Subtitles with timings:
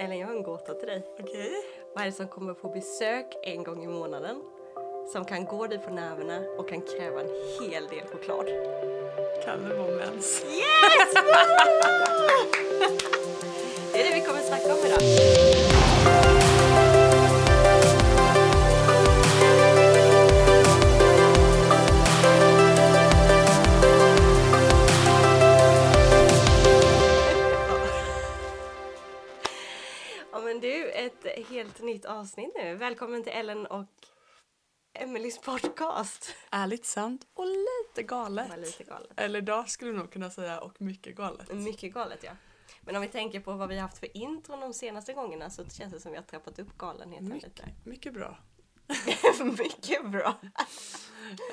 [0.00, 1.02] Eller jag har en gåta till dig.
[1.18, 1.52] Okej.
[1.94, 4.42] Vad är det som kommer på besök en gång i månaden?
[5.12, 7.28] Som kan gå dig på nerverna och kan kräva en
[7.60, 8.46] hel del choklad.
[9.44, 10.44] Kan det vara mens?
[10.44, 11.14] Yes!
[13.92, 15.00] det är det vi kommer snacka om idag.
[32.00, 32.74] Nytt avsnitt nu.
[32.74, 33.86] Välkommen till Ellen och
[34.94, 36.34] Emelies podcast.
[36.50, 38.58] Ärligt sant och lite galet.
[38.58, 39.10] Lite galet.
[39.16, 41.52] Eller idag skulle du nog kunna säga och mycket galet.
[41.52, 42.32] Mycket galet ja.
[42.80, 45.64] Men om vi tänker på vad vi har haft för intron de senaste gångerna så
[45.64, 48.38] känns det som vi har trappat upp galenheten Mycket, mycket bra.
[48.88, 49.44] lite.
[49.44, 50.40] Mycket bra.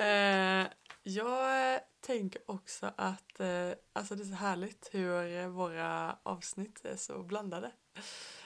[0.00, 0.66] Eh,
[1.02, 7.22] jag tänker också att eh, alltså det är så härligt hur våra avsnitt är så
[7.22, 7.72] blandade.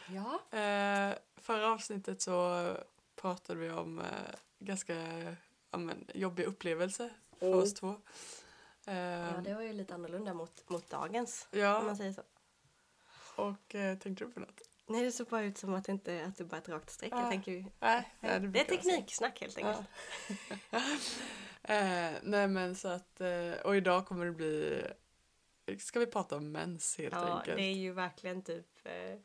[0.08, 0.58] Ja.
[0.58, 2.66] Eh, förra avsnittet så
[3.16, 4.04] pratade vi om eh,
[4.58, 4.94] ganska
[5.70, 7.58] ja, men, jobbiga upplevelser för Mm.
[7.58, 7.94] oss två.
[8.86, 11.48] Eh, ja, det var ju lite annorlunda mot, mot dagens.
[11.52, 12.22] Om ja, man säger så.
[13.36, 14.60] och eh, tänkte du på något?
[14.86, 16.90] Nej, det såg bara ut som att det inte att det bara är ett rakt
[16.90, 17.12] streck.
[17.12, 17.20] Ah.
[17.20, 19.86] Jag tänker ju, Nej, nej, det är tekniksnack helt enkelt.
[21.62, 24.82] eh, nej men så att, eh, och idag kommer det bli,
[25.78, 27.56] ska vi prata om mens helt Ja, enkelt.
[27.56, 29.18] det är ju verkligen typ eh,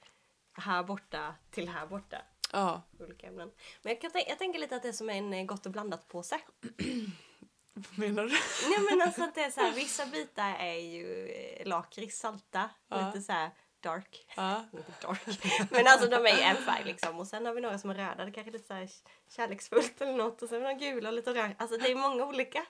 [0.57, 2.17] här borta till här borta.
[2.51, 3.51] Ja, Olika ämnen.
[3.81, 6.07] Men jag, kan jag tänker lite att det är som en eh, gott och blandat
[6.07, 6.39] påse.
[7.73, 8.29] vad menar du?
[8.69, 12.69] Nej men alltså att det är så här, vissa bitar är ju eh, lakrits, salta,
[12.89, 13.07] Ja.
[13.07, 14.25] lite så här dark.
[14.35, 15.21] Ja, Inte dark.
[15.71, 17.19] Men alltså de är i en färg liksom.
[17.19, 18.89] Och sen har vi några som är röda, det kanske är lite så här
[19.29, 20.41] kärleksfullt eller något.
[20.41, 21.55] Och sen har vi några gula och lite orange.
[21.57, 22.65] Alltså det är många olika.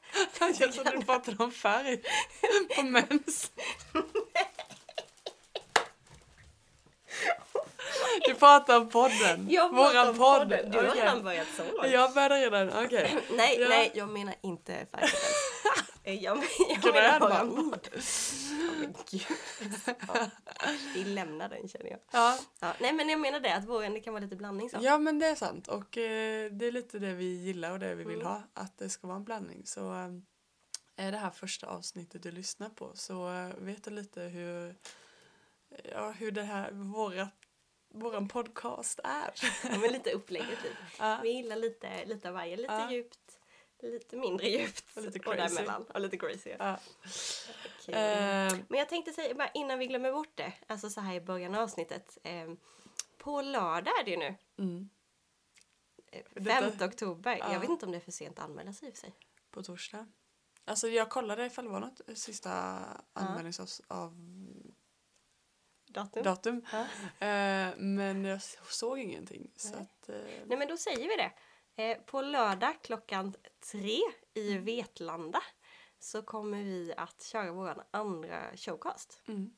[0.60, 2.02] jag trodde du pratade om färg
[2.76, 3.52] på mens.
[8.26, 9.48] Du pratar om podden.
[9.50, 10.40] Jag pratar om podd.
[10.42, 10.72] podden.
[10.72, 11.02] Du har Okej.
[11.02, 11.92] redan börjat så långt.
[11.92, 13.18] Jag började redan, okej.
[13.32, 13.70] Nej, Ja.
[13.70, 14.74] nej, jag menar inte.
[16.04, 16.38] Eh, jag,
[16.70, 17.70] jag Grön menar våran oh.
[17.70, 17.88] podd.
[19.10, 19.22] Gud.
[20.08, 20.30] Ja,
[20.94, 22.00] vi lämnar den känner jag.
[22.12, 22.38] Ja.
[22.60, 24.78] Ja, nej men jag menar det, att våren det kan vara lite blandning så.
[24.82, 25.68] ja, men det är sant.
[25.68, 28.28] Och eh, det är lite det vi gillar och det vi vill Mm.
[28.28, 28.42] ha.
[28.54, 29.66] Att det ska vara en blandning.
[29.66, 30.10] Så eh,
[31.08, 34.76] är det här första avsnittet du lyssnar på så eh, vet du lite hur,
[35.92, 37.30] ja, hur det här, våra,
[37.90, 39.34] våran podcast är.
[39.64, 40.74] Ja, men lite upplägget typ.
[41.00, 41.20] Ja.
[41.24, 42.58] Vi gillar lite, lite av varje.
[42.58, 42.92] Lite Ja.
[42.92, 43.40] djupt,
[43.82, 44.98] lite mindre djupt.
[44.98, 45.56] Och lite Och crazy.
[45.56, 45.84] däremellan.
[45.94, 46.50] Och lite crazy.
[46.50, 46.56] Ja.
[46.60, 46.78] Ja.
[47.82, 47.96] Okej.
[47.96, 51.22] Eh, Men jag tänkte säga, bara innan vi glömmer bort det, alltså så här i
[51.22, 52.18] början av avsnittet.
[52.24, 52.48] Eh,
[53.18, 54.36] på lördag är det ju nu.
[54.58, 54.90] mm,
[56.12, 57.38] eh, Detta- 5 oktober.
[57.40, 57.54] Ja.
[57.54, 59.14] Jag vet inte om det är för sent att anmäla sig i och för sig.
[59.52, 60.08] på torsdag.
[60.66, 62.80] Alltså jag kollade ifall det var något sista
[63.14, 64.14] anmälnings av
[66.04, 66.24] Datum?
[66.24, 66.66] datum.
[66.72, 66.80] Ja.
[67.28, 69.52] Eh, men jag såg ingenting.
[69.56, 69.82] Så Nej.
[69.82, 70.16] att, eh,
[70.46, 71.32] Nej men då säger vi det.
[71.84, 73.34] Eh, på lördag klockan
[73.72, 73.98] tre
[74.34, 74.66] i Mm.
[74.66, 75.42] Vetlanda
[76.00, 79.22] så kommer vi att köra vår andra showcast.
[79.28, 79.50] mm,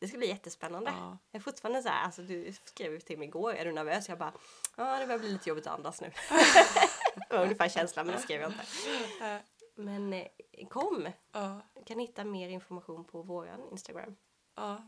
[0.00, 0.90] Det ska bli jättespännande.
[0.90, 1.18] ja.
[1.30, 4.08] Jag är fortfarande så här, alltså du skrev ju till mig igår, är du nervös?
[4.08, 4.32] Jag bara,
[4.76, 6.10] ja det börjar bli lite jobbigt att andas nu.
[7.28, 9.42] det var ungefär känslan men det skrev jag inte.
[9.74, 10.26] Men eh,
[10.70, 11.08] kom!
[11.32, 14.16] ja, Du kan hitta mer information på våran Instagram.
[14.56, 14.82] ja,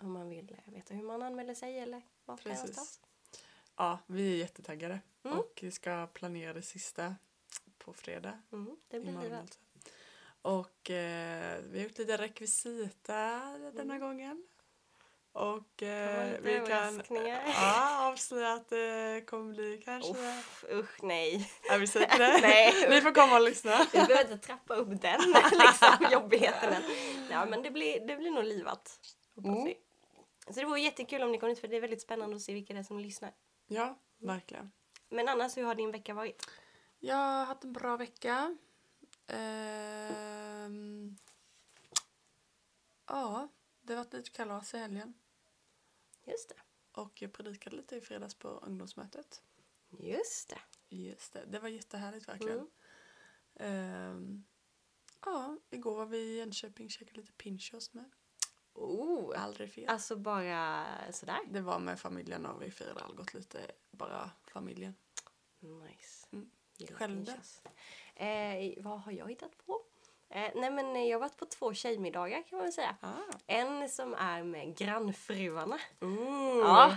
[0.00, 3.00] Om man vill eh, veta hur man anmäler sig eller vart det är någonstans.
[3.76, 5.00] ja, vi är jättetaggade.
[5.24, 5.38] Mm.
[5.38, 7.14] Och vi ska planera det sista
[7.78, 8.38] på fredag.
[8.52, 9.40] Mm, det blir livet.
[9.40, 9.58] alltså.
[10.42, 13.40] Och eh, vi har gjort lite rekvisita
[13.74, 14.00] denna Mm.
[14.00, 14.46] gången.
[15.32, 17.02] Och eh, vi kan
[17.46, 20.10] ja, avslöja att det kommer bli kanske...
[20.10, 21.50] Uff, usch nej.
[21.68, 22.38] Ja, vi säger det.
[22.42, 22.86] Nej.
[22.90, 23.86] Ni får komma och lyssna.
[23.92, 25.20] Vi behöver inte trappa upp den
[25.52, 26.82] liksom, jobbigheten än.
[27.30, 29.00] Ja, men det blir, det blir nog livat.
[29.34, 29.64] Hoppas Mm.
[29.64, 29.76] vi.
[30.46, 32.54] Så det vore jättekul om ni kom hit för det är väldigt spännande att se
[32.54, 33.34] vilka det är som lyssnar.
[33.66, 34.72] Ja, verkligen.
[35.08, 36.46] Men annars, hur har din vecka varit?
[36.98, 38.56] Jag har haft en bra vecka.
[39.26, 41.16] Ehm,
[43.06, 43.48] ja,
[43.80, 45.14] det varit lite kalas i helgen.
[46.24, 46.54] Just det.
[46.92, 49.42] Och jag predikade lite i fredags på ungdomsmötet.
[49.88, 50.60] Just det.
[50.96, 52.58] Just det, det var jättehärligt verkligen.
[52.58, 52.70] Mm.
[53.54, 54.44] Ehm,
[55.24, 58.10] ja, igår var vi i Jönköping och käkade lite pinchos med.
[58.74, 59.88] Oh, Aldrig fel.
[59.88, 61.38] alltså bara sådär.
[61.50, 63.58] Det var med familjen och vi firade Algot lite,
[63.90, 64.94] bara familjen.
[65.60, 66.26] Nice.
[66.32, 66.50] Mm.
[66.92, 67.32] Själv då?
[68.24, 69.80] Eh, vad har jag hittat på?
[70.28, 72.96] Eh, nej men jag har varit på två tjejmiddagar kan man väl säga.
[73.00, 73.14] Ah.
[73.46, 75.78] En som är med grannfruarna.
[76.00, 76.58] Ooh.
[76.58, 76.96] Ja,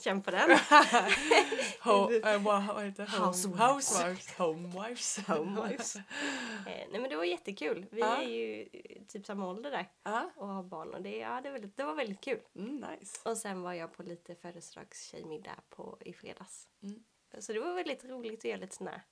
[0.00, 0.50] Känn på den.
[1.80, 3.60] Ho, äh, vad heter Housewives.
[3.60, 4.34] Housewives.
[4.38, 5.18] Homewives.
[5.28, 5.96] Homewives.
[6.66, 7.86] Eh, nej men det var jättekul.
[7.90, 8.16] Vi Ja.
[8.22, 8.68] är ju
[9.08, 11.84] typ samma ålder där Ja, och har barn och det, ja, det, var väldigt, det
[11.84, 12.40] var väldigt kul.
[12.56, 13.18] mm, nice.
[13.30, 16.68] Och sen var jag på lite födelsedagstjejmiddag på i fredags.
[16.82, 17.02] Mm.
[17.38, 19.02] Så det var väldigt roligt att göra lite här,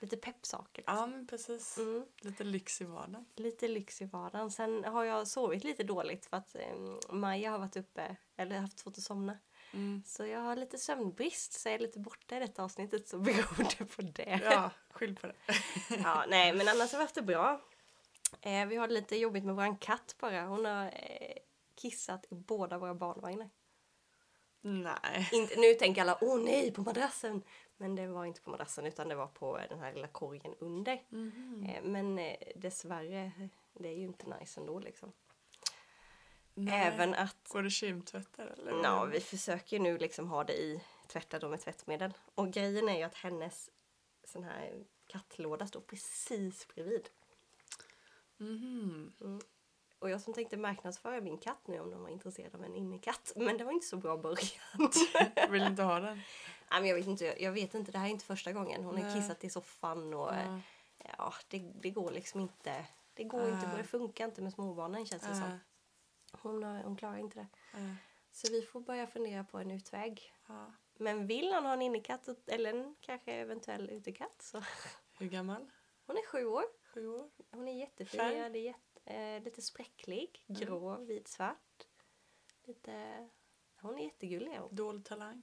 [0.00, 0.84] lite peppsaker.
[0.86, 1.10] Ja, Liksom.
[1.10, 1.78] men precis.
[1.78, 2.04] Mm.
[2.20, 3.24] Lite lyx i vardagen.
[3.36, 4.50] Lite lyx i vardagen.
[4.50, 6.76] Sen har jag sovit lite dåligt för att eh,
[7.10, 9.38] Maja har varit uppe, eller haft svårt att somna.
[9.72, 10.02] Mm.
[10.06, 13.68] Så jag har lite sömnbrist så jag är lite borta i detta avsnittet så beror
[13.78, 14.40] det på det.
[14.44, 15.34] Ja, skyll på det.
[16.04, 17.60] Ja, nej, men annars har vi haft det bra.
[18.40, 20.42] Eh, vi har det lite jobbigt med våran katt bara.
[20.46, 21.36] Hon har eh,
[21.74, 23.50] kissat i båda våra barnvagnar.
[24.60, 25.28] Nej.
[25.32, 27.42] Inte, nu tänker alla, åh nej, på madrassen!
[27.76, 30.54] Men det var inte på madrassen utan det var på eh, den här lilla korgen
[30.58, 31.02] under.
[31.08, 31.66] Mhm.
[31.68, 33.32] Eh, men eh, dessvärre,
[33.72, 35.12] det är ju inte nice ändå liksom.
[36.54, 36.86] Nej.
[36.86, 38.82] Även att, Går det kemtvättar eller?
[38.82, 42.12] ja, vi försöker nu liksom ha det i tvättade med tvättmedel.
[42.34, 43.70] Och grejen är ju att hennes
[44.24, 47.08] sån här kattlåda står precis bredvid.
[48.36, 49.12] Mhm.
[49.98, 53.32] Och jag som tänkte marknadsföra min katt nu om de var intresserade av en innekatt.
[53.36, 54.90] Men det var inte så bra början.
[55.50, 56.16] Vill inte ha den?
[56.70, 58.84] Nej, men jag, vet inte, jag vet inte, det här är inte första gången.
[58.84, 59.14] Hon har Nej.
[59.20, 60.60] kissat i soffan och Ja.
[61.18, 62.86] ja, det, det går liksom inte.
[63.14, 63.76] Det går inte, Nej.
[63.76, 65.34] det funkar inte med småbarnen känns det Ja.
[65.34, 65.58] som.
[66.32, 67.46] Hon, har- hon klarar inte det.
[67.72, 67.78] Ja.
[68.32, 70.32] Så vi får börja fundera på en utväg.
[70.48, 70.72] Ja.
[70.96, 74.62] Men vill han ha en innekatt eller en kanske eventuell utekatt så.
[75.18, 75.70] Hur gammal?
[76.06, 76.64] Hon är sju år.
[76.94, 77.30] Sju år?
[77.50, 78.20] Hon är jättefin.
[78.20, 78.38] Färg?
[78.38, 80.44] Är jätte, eh, lite spräcklig.
[80.48, 81.86] Grå, vit, svart.
[82.64, 83.28] Lite...
[83.80, 84.58] Hon är jättegullig.
[84.58, 84.74] hon.
[84.74, 85.42] Dold talang?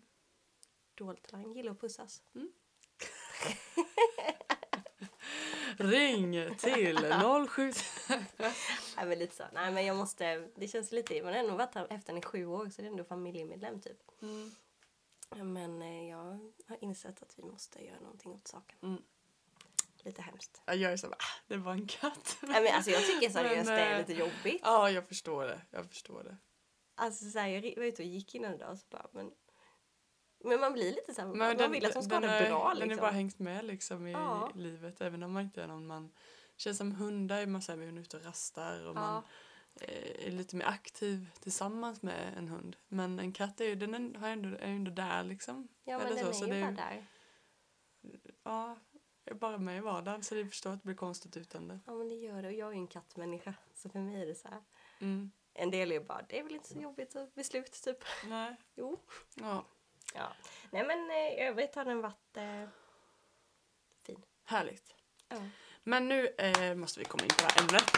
[0.96, 1.52] Dold talang.
[1.52, 2.24] Gillar att pussas.
[5.78, 6.98] Ring till
[7.50, 7.72] 07...
[8.38, 9.44] Nej, men lite så.
[9.54, 10.48] Nej, men jag måste...
[10.56, 11.24] Det känns lite...
[11.24, 13.98] Man har ändå varit här efter i sju år så det är ändå familjemedlem typ.
[14.22, 14.52] Mm.
[15.54, 16.18] Men eh, jag
[16.68, 18.78] har insett att vi måste göra någonting åt saken.
[18.82, 19.02] Mm.
[20.04, 20.62] Lite hemskt.
[20.66, 22.38] Ja, Jag är så bara, ah, det var en katt.
[22.42, 24.62] Nej, men alltså jag tycker seriöst Men, det är eh, lite jobbigt.
[24.64, 25.62] Ja, jag förstår det.
[25.72, 26.38] Jag förstår det.
[26.96, 29.32] Alltså så här, jag var ute och gick innan idag och så bara, men...
[30.44, 32.44] Men man blir lite så här, Men man den- vill att hon ska ha den
[32.44, 33.02] det bra Den är liksom.
[33.02, 34.52] bara hängt med liksom i Ja.
[34.56, 35.02] livet.
[35.02, 36.12] Även om man inte är någon man...
[36.58, 39.24] känns som hundar är man så här, man är ute och rastar och man
[39.80, 39.86] Ja.
[39.86, 42.76] eh, är lite mer aktiv tillsammans med en hund.
[42.88, 45.68] Men en katt är ju, den är, ändå, är ändå där liksom.
[45.84, 47.08] Ja, men Eller den så, är ju bara är- där.
[48.44, 48.78] Ja,
[49.26, 51.80] är bara med i vardagen så det förstår att det blir konstigt utan det.
[51.86, 52.48] Ja, men det gör det.
[52.48, 53.54] Och jag är ju en kattmänniska.
[53.76, 54.62] Så för mig är det så här.
[55.00, 55.32] Mm.
[55.54, 57.98] En del är ju bara, det är väl inte så jobbigt att beslut typ.
[58.26, 58.56] Nej.
[58.76, 59.00] Jo.
[59.36, 59.66] Ja.
[60.16, 60.34] Ja.
[60.72, 62.70] Nej men eh, i övrigt har den varit eh,
[64.04, 64.22] fin.
[64.44, 64.96] Härligt.
[65.28, 65.38] Ja.
[65.88, 67.84] Men nu eh, måste vi komma in på det här ämnet.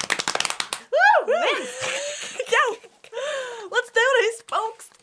[3.72, 4.90] Let's do this folks!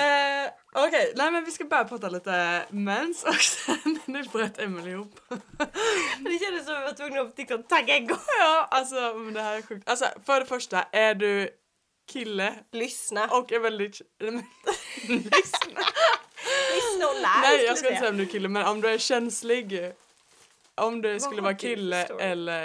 [0.00, 4.92] Eh, Okej, nej men vi ska börja prata lite mens och sen nu bröt Emelie
[4.92, 5.20] ihop.
[6.18, 6.92] Det kändes som att jag var
[7.30, 8.18] tvungen att tagga igång.
[8.38, 9.88] ja, alltså men det här är sjukt.
[9.88, 11.50] Alltså för det första, är du
[12.12, 13.26] kille Lyssna.
[13.26, 14.00] och är väldigt...
[15.08, 15.82] Lyssna.
[16.74, 18.10] Lyssna och lär Nej, jag ska inte säga säga.
[18.10, 19.92] om du är kille, men om du är känslig.
[20.74, 22.24] Om du skulle vara kille story?
[22.24, 22.64] eller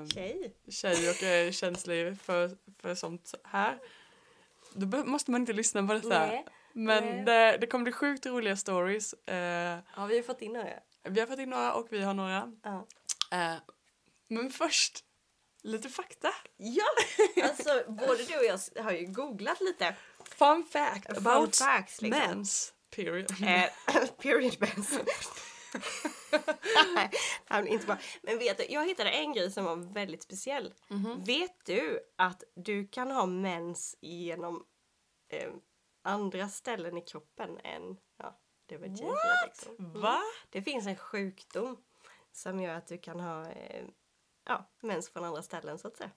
[0.00, 0.54] eh, Tjej.
[0.70, 2.50] tjej och är känslig för,
[2.82, 3.78] för sånt här.
[4.72, 6.08] Då måste man inte lyssna på detta.
[6.26, 6.46] Nej.
[6.72, 7.24] Men nej.
[7.24, 9.12] det, det kommer bli sjukt roliga stories.
[9.12, 10.68] Eh, Ja, vi har fått in några.
[11.08, 12.52] vi har fått in några och vi har några.
[12.62, 12.86] Ja.
[13.32, 13.54] Eh,
[14.28, 15.04] men först,
[15.62, 16.28] lite fakta.
[16.56, 16.84] Ja,
[17.42, 19.94] alltså både du och jag har ju googlat lite.
[20.38, 22.22] Fun fact Fun about facts, liksom.
[22.28, 22.72] mens.
[22.96, 23.30] Period.
[23.42, 23.64] Eh,
[24.22, 24.98] period bands.
[27.50, 27.98] Nej, inte bra.
[28.22, 30.74] Men vet du, jag hittade en grej som var väldigt speciell.
[30.88, 31.24] Mhm.
[31.24, 34.66] Vet du att du kan ha mens genom
[35.28, 35.50] eh,
[36.02, 39.46] andra ställen i kroppen än ja, det var What?
[39.46, 39.92] liksom.
[40.00, 40.20] Va?
[40.50, 41.76] Det finns en sjukdom
[42.32, 43.84] som gör att du kan ha eh,
[44.44, 46.10] ja, mens från andra ställen så att säga.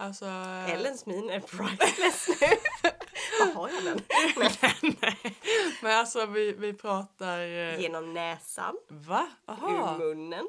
[0.00, 0.24] Alltså...
[0.68, 1.40] Ellens min är
[1.76, 2.46] priceless nu.
[3.40, 4.00] Vad har jag den?
[5.82, 7.38] Men, alltså vi, vi pratar...
[7.40, 9.28] eh, genom näsan, Va?
[9.48, 9.98] ur Aha.
[9.98, 10.48] munnen,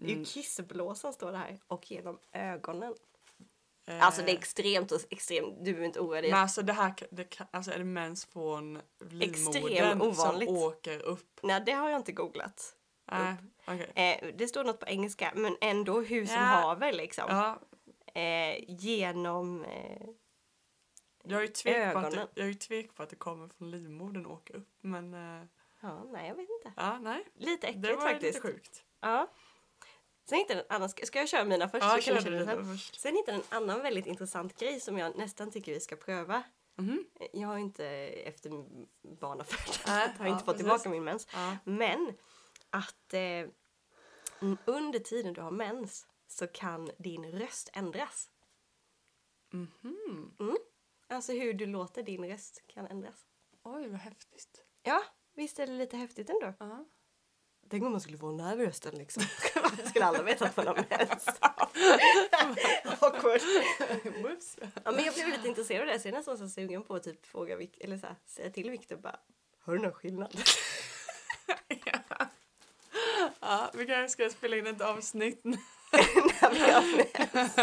[0.00, 0.20] Mm.
[0.20, 2.94] ur kissblåsan står det här och genom ögonen.
[3.88, 6.30] Eh, Alltså det är extremt och extremt, du behöver inte oroa dig.
[6.30, 8.80] Men alltså det här, det alltså är det mens från
[9.10, 10.48] livmodern som ovanligt.
[10.48, 11.40] åker upp?
[11.42, 12.74] Nej det har jag inte googlat.
[13.12, 13.90] Nej, okej.
[13.94, 16.40] Eh, det står något på engelska men ändå hur som Ja.
[16.42, 17.24] haver liksom.
[17.28, 17.58] Ja,
[18.14, 19.64] Eh, genom...
[19.64, 20.06] Eh,
[21.24, 23.48] jag är ju tvek på att det, jag är ju tvek på att det kommer
[23.48, 24.68] från livmodern åker upp.
[24.80, 25.46] Men eh,
[25.80, 26.72] ja, nej jag vet inte.
[26.76, 27.24] ja, nej.
[27.34, 28.34] Lite äckligt Det var faktiskt.
[28.34, 28.84] lite sjukt.
[29.00, 29.30] Ja.
[30.28, 31.84] Sen hittade en annan, ska, jag köra mina först?
[31.84, 32.64] Ja, så kan det sen?
[32.72, 33.00] först.
[33.00, 36.42] Sen hittade jag en annan väldigt intressant grej som jag nästan tycker vi ska pröva.
[36.76, 37.04] Mhm.
[37.32, 38.50] Jag har inte efter
[39.20, 40.62] barnafödandet, Nej, har ja, inte fått precis.
[40.62, 41.28] tillbaka min mens.
[41.32, 41.56] Ja.
[41.64, 42.14] Men
[42.70, 43.48] att eh,
[44.64, 48.30] under tiden du har mens så kan din röst ändras.
[49.50, 50.56] Mhm.
[51.08, 53.26] Alltså hur du låter din röst kan ändras.
[53.62, 54.64] Oj, vad häftigt.
[54.82, 55.02] Ja,
[55.34, 56.54] visst är det lite häftigt ändå?
[56.58, 56.84] Ja.
[57.68, 59.22] Tänk om man skulle få den här rösten liksom.
[59.88, 61.26] skulle alla veta att man har mens.
[63.02, 63.40] Awkward.
[64.22, 64.58] Whoops.
[64.84, 66.94] Ja, men jag blev lite intresserad av det så jag är nästan så sugen på
[66.94, 69.20] att typ fråga eller så här, säga till Viktor bara
[69.58, 70.40] Har du någon skillnad?
[73.40, 75.44] Ja, vi kanske ska spela in ett avsnitt.
[76.42, 77.56] När vi har mens.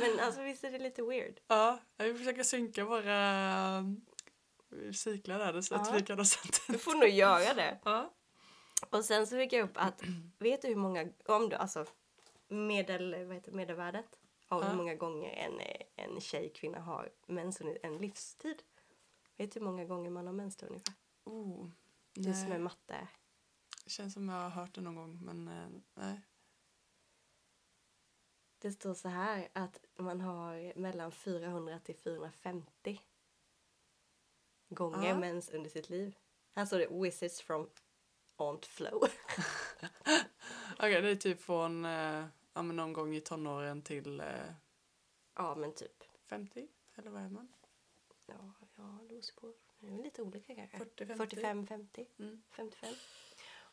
[0.00, 1.40] Men alltså visst är det lite weird?
[1.46, 3.18] Ja, vi försöker synka våra
[3.78, 6.24] eh, cyklar där så att vi kan ha.
[6.68, 7.78] Du får nog göra det.
[7.84, 8.14] Ja.
[8.90, 10.02] Och sen så fick jag upp att
[10.38, 11.86] vet du hur många, om du alltså
[12.48, 15.60] medel, vad heter det, medelvärdet av hur många gånger en,
[15.96, 18.62] en tjej, kvinna har mens under en livstid?
[19.36, 20.94] Vet du hur många gånger man har mens då ungefär?
[21.24, 21.68] Oh,
[22.14, 23.08] Du som är matte.
[23.86, 26.20] Känns som jag har hört det någon gång men eh, nej.
[28.58, 33.00] Det står så här att man har mellan 400 till 450
[34.68, 35.18] gånger Ja.
[35.18, 36.16] mens under sitt liv.
[36.54, 37.70] Här står det Wizards from
[38.36, 39.02] Aunt Flow.
[40.78, 42.24] Okej, det är typ från eh,
[42.54, 44.26] ja, men någon gång i tonåren till eh,
[45.34, 46.04] ja men typ.
[46.26, 47.48] 50 eller vad är man?
[48.26, 49.54] Ja, ja det beror på.
[49.80, 50.78] Det är lite olika kanske.
[50.78, 51.16] 40, 50.
[51.16, 52.42] 45, 50, Mm.
[52.50, 52.94] 55.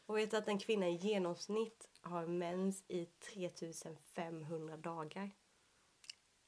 [0.05, 5.31] Och vet du att en kvinna i genomsnitt har mens i 3500 dagar?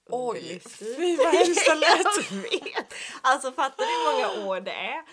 [0.10, 2.86] Oj, fy vad hemskt det lät!
[3.22, 5.04] Alltså fattar du hur många år det är?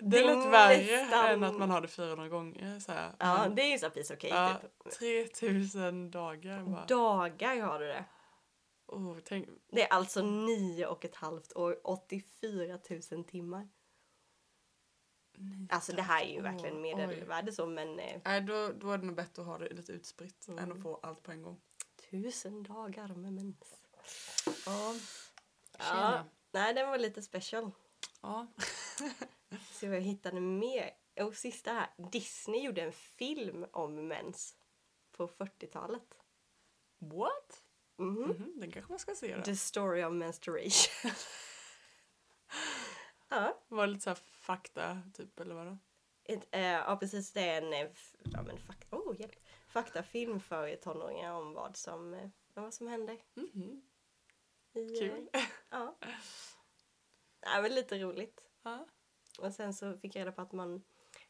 [0.00, 2.80] Det är är lite värre nästan- än att man har det 400 gånger.
[2.80, 3.12] Så här.
[3.18, 5.34] Ja, Men, det är ju så piece of cake ja, typ.
[5.34, 6.84] 3000 dagar bara.
[6.84, 8.04] Dagar har du det.
[8.86, 12.78] Oh, tänk, Det är alltså nio och ett halvt år, 84
[13.10, 13.68] 000 timmar.
[15.38, 18.98] Nio Alltså det här är ju verkligen medelvärde så men eh, Nej, då, då är
[18.98, 20.72] det nog bättre att ha det lite utspritt än Mm.
[20.76, 21.60] att få allt på en gång.
[22.10, 23.86] tusen dagar med mens.
[24.66, 24.94] Ja.
[25.78, 27.70] Ja, nej den var lite special.
[28.22, 28.46] Ja.
[29.72, 30.90] Så jag hittade mer.
[31.20, 31.90] Och sista här.
[32.12, 34.54] Disney gjorde en film om mens.
[35.16, 36.14] På 40-talet.
[36.98, 37.62] What?
[37.96, 38.22] Mhm.
[38.22, 39.42] Mhm, den kanske man ska se då.
[39.42, 41.10] The story of menstruation.
[43.28, 43.62] ja.
[43.68, 44.10] Var det lite så
[44.44, 45.78] fakta typ eller vadå?
[46.24, 47.92] Ett, eh, ja precis, det är en eh,
[48.32, 49.34] ja, men fak oh, hjälp.
[49.68, 53.18] faktafilm för tonåringar om vad som, eh, vad som händer.
[53.34, 53.82] Mhm,
[54.72, 55.28] I, Kul.
[55.32, 55.98] Eh, ja.
[57.40, 58.50] ja, men lite roligt.
[58.62, 58.86] Ja.
[59.38, 60.84] Och sen så fick jag reda på att man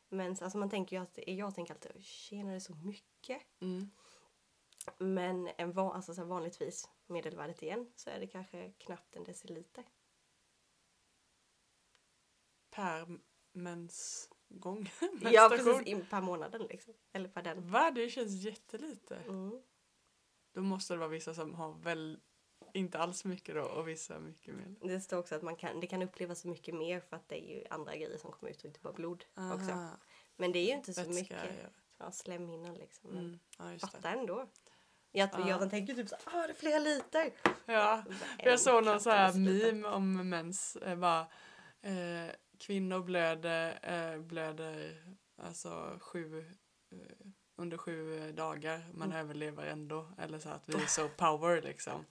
[0.09, 3.42] mens, alltså man tänker ju att, jag tänker alltid, tjena det är så mycket.
[3.61, 3.90] Mm.
[4.99, 9.85] Men en van, alltså så vanligtvis, medelvärdet igen, så är det kanske knappt en deciliter.
[12.75, 13.19] Per
[13.52, 14.90] mensgång.
[15.21, 16.95] Ja, precis, in per månaden liksom.
[17.12, 17.71] Eller per den.
[17.71, 17.90] Va?
[17.90, 19.16] Det känns jättelite.
[19.16, 19.62] Mm.
[20.54, 22.21] Då måste det vara vissa som har väl
[22.75, 24.75] inte alls mycket då och vissa mycket mer.
[24.81, 27.45] Det står också att man kan, det kan upplevas så mycket mer för att det
[27.45, 29.71] är ju andra grejer som kommer ut och inte bara blod också.
[29.71, 29.90] Aha,
[30.37, 33.11] Men det är ju inte så vätska mycket gör ja, slemhinnan liksom.
[33.11, 33.38] Men Mm.
[33.59, 34.49] Ja, fatta ändå.
[35.11, 35.49] Jag, Ja.
[35.49, 37.33] jag tänker typ så ah det är flera liter.
[37.66, 38.04] Ja,
[38.43, 40.76] Så jag såg någon så här meme om mens.
[40.76, 41.21] Eh, bara,
[41.81, 42.31] eh,
[42.66, 45.02] kvinnor blöder, eh, blöder
[45.42, 46.38] alltså sju,
[46.92, 48.87] eh, under sju dagar.
[48.92, 49.21] Man Mm.
[49.25, 50.09] överlever ändå.
[50.18, 52.04] Eller så att vi är så power liksom.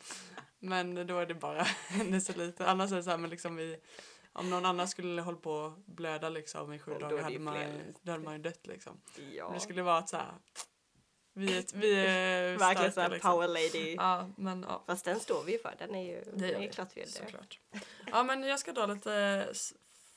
[0.59, 1.65] Men då är det bara
[2.01, 2.65] en deciliter.
[2.65, 3.77] Annars är det så här, men liksom vi,
[4.33, 7.57] om någon annan skulle hålla på och blöda liksom i sju dagar hade man,
[8.01, 9.01] då hade man ju dött liksom.
[9.31, 9.45] Ja.
[9.45, 10.33] Men det skulle vara att så här,
[11.33, 13.31] vi är, vi är Verkligen starka, såhär liksom.
[13.31, 13.95] power lady.
[13.95, 14.83] Ja, men ja.
[14.87, 15.75] Fast den står vi ju för.
[15.79, 17.11] Den är ju Det är klart vi är det.
[17.11, 17.59] Såklart.
[18.11, 19.49] Ja, men jag ska dra lite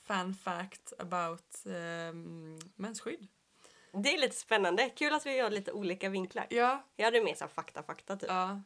[0.07, 3.27] fan fact about um, mensskydd.
[3.91, 4.89] Det är lite spännande.
[4.89, 6.47] Kul att vi gör lite olika vinklar.
[6.49, 8.29] Ja, Jag hade mer så fakta fakta typ.
[8.29, 8.61] ja.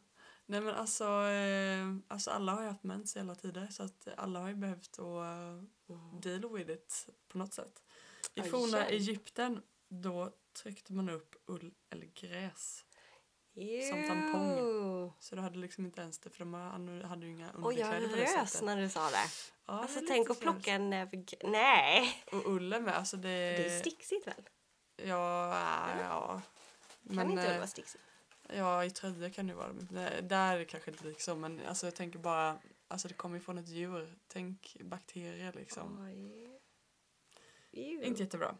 [0.46, 4.08] Nej men alltså, eh, alltså alla har ju haft mens i alla tider så att
[4.16, 5.04] alla har ju behövt att
[5.90, 7.82] uh, deal with it på något sätt.
[8.34, 8.86] I forna.
[8.86, 10.32] Egypten då
[10.62, 12.84] tryckte man upp ull eller gräs.
[13.54, 13.82] Ew.
[13.90, 15.12] Som tampong.
[15.20, 16.54] Så du hade liksom inte ens det för de
[17.04, 18.66] hade ju inga Och jag underkläder på det rös sättet.
[18.66, 19.16] när du sa det.
[19.66, 22.22] Ja, det Alltså är tänk att plocka en näve Nej!
[22.32, 23.28] Och ullen med, alltså det...
[23.28, 24.48] Det är sticksigt väl?
[24.96, 25.56] Ja,
[26.00, 26.42] ja.
[27.14, 28.04] Kan inte eh, det vara sticksigt?
[28.48, 29.72] Ja, i tröjor kan det vara.
[29.72, 31.40] Men det- Där är det kanske inte liksom.
[31.40, 34.18] Men alltså, jag tänker bara, alltså det kommer ju från ett djur.
[34.28, 36.08] Tänk bakterier liksom.
[37.72, 38.54] Inte jättebra.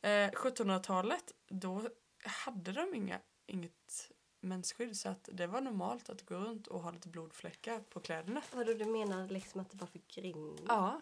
[0.00, 1.88] Eh, 1700-talet, då
[2.24, 4.10] hade de inga, inget
[4.42, 8.42] mensskydd så att det var normalt att gå runt och ha lite blodfläckar på kläderna.
[8.52, 10.58] Vadå, du menar liksom att det var för grinn?
[10.68, 11.00] Ja.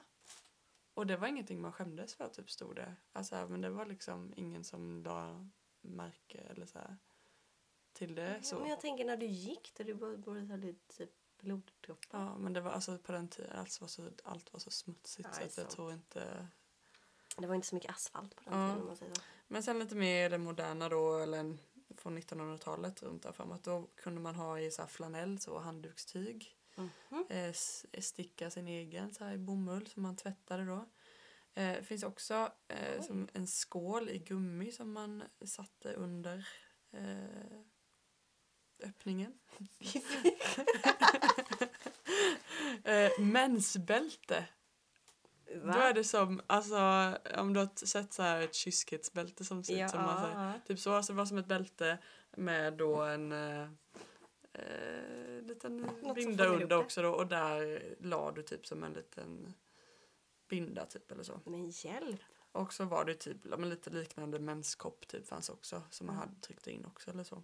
[0.94, 2.94] Och det var ingenting man skämdes för typ stod det.
[3.12, 5.48] Alltså men det var liksom ingen som la
[5.80, 6.96] märke eller så här
[7.92, 8.58] till det så.
[8.58, 12.18] Men jag tänker när du gick där du borde ha lite typ bloddroppar.
[12.20, 15.28] Ja men det var alltså på den tiden allt var så, allt var så smutsigt
[15.32, 16.48] Ja, så att jag tror inte
[17.36, 18.94] Det var inte så mycket asfalt på den Ja.
[18.96, 19.14] tiden.
[19.48, 21.58] Men sen lite mer det moderna då, eller en-
[22.00, 23.64] från 1900-talet runt där framåt.
[23.64, 26.56] Då kunde man ha i så flanell, så handdukstyg.
[26.76, 27.26] Mhm.
[27.28, 27.52] Eh,
[28.00, 30.88] sticka sin egen så i bomull som man tvättade då.
[31.54, 36.48] Eh, det finns också eh, som en skål i gummi som man satte under
[36.92, 37.60] eh,
[38.82, 39.38] öppningen.
[42.84, 44.46] eh, mensbälte.
[45.54, 45.72] Va?
[45.72, 46.76] Då är det som, alltså
[47.38, 50.38] om du har sett så här ett kyskhetsbälte som ser ja, ut som man, så
[50.38, 50.60] här.
[50.66, 51.98] Typ så, alltså det var som ett bälte
[52.36, 53.62] med då en eh,
[54.52, 59.54] eh, liten som binda under också då och där la du typ som en liten
[60.48, 61.40] binda typ eller så.
[61.44, 62.20] Men hjälp.
[62.52, 66.28] Och så var det typ men lite liknande menskopp typ fanns också som man Mm.
[66.28, 67.42] hade tryckt in också eller så.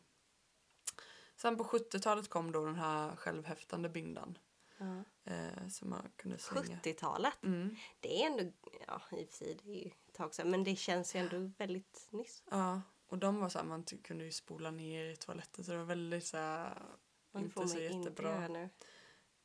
[1.37, 4.39] Sen på 70-talet kom då den här självhäftande bindan
[4.79, 5.05] Ja.
[5.25, 6.81] eh, som man kunde slänga.
[6.83, 7.43] 70-talet.
[7.43, 7.77] Mm.
[8.01, 8.53] Det är ändå,
[8.87, 11.21] ja i och för sig det är ju ett tag sedan, men det känns ju
[11.21, 12.43] ändå väldigt nyss.
[12.51, 15.79] Ja, och de var så här, man kunde ju spola ner i toaletten så det
[15.79, 16.83] var väldigt så här,
[17.37, 18.49] inte så inte jättebra.
[18.49, 18.69] nu.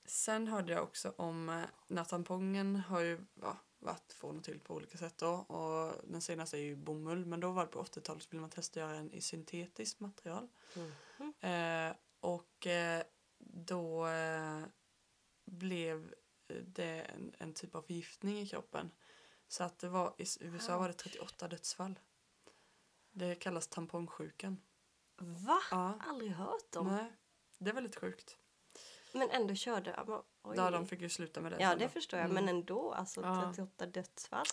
[0.06, 4.60] Sen hörde jag också om eh, när tampongen har ju ja, varit från och till
[4.60, 5.30] på olika sätt då.
[5.32, 7.26] Och den senaste är ju bomull.
[7.26, 10.00] Men då var det på 80-talet så ville man testa att göra en i syntetiskt
[10.00, 10.48] material.
[10.76, 11.34] Mhm.
[11.40, 13.04] Eh, och eh,
[13.40, 14.64] då eh,
[15.46, 16.14] blev
[16.66, 18.92] det en, en typ av förgiftning i kroppen.
[19.48, 22.00] Så att det var i USA var det 38 dödsfall.
[23.12, 24.62] Det kallas tampongsjukan.
[25.18, 25.60] Va?
[25.72, 26.88] Ja, Aldrig hört om.
[26.88, 27.12] nej.
[27.58, 28.38] Det var lite sjukt.
[29.14, 29.94] Men ändå körde...
[30.08, 30.58] ja, Oj.
[30.58, 31.58] Ja, de fick ju sluta med det.
[31.62, 31.90] ja, det då.
[31.92, 32.30] förstår jag.
[32.30, 32.46] Mm.
[32.46, 33.44] Men ändå, alltså Ja.
[33.56, 34.46] 38 dödsfall.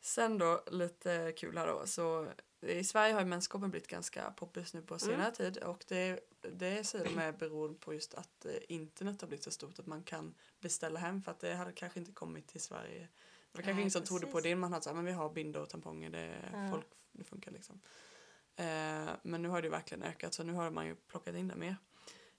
[0.00, 1.86] Sen då, lite kul här då.
[1.86, 5.32] Så I Sverige har ju menskoppen blivit ganska poppis nu på senare Mm.
[5.34, 5.58] tid.
[5.58, 6.20] Och det,
[6.52, 9.86] det säger de är beroende på just att eh, internet har blivit så stort att
[9.86, 11.22] man kan beställa hem.
[11.22, 12.98] För att det hade kanske inte kommit till Sverige.
[13.00, 13.08] Det
[13.58, 14.56] var kanske Nej, ingen som trodde på det.
[14.56, 16.10] Man hade sagt men vi har bindor och tamponger.
[16.10, 16.70] Det, Ja.
[16.70, 17.80] folk, det funkar liksom.
[18.56, 21.56] Eh, men nu har det verkligen ökat så nu har man ju plockat in det
[21.56, 21.76] mer.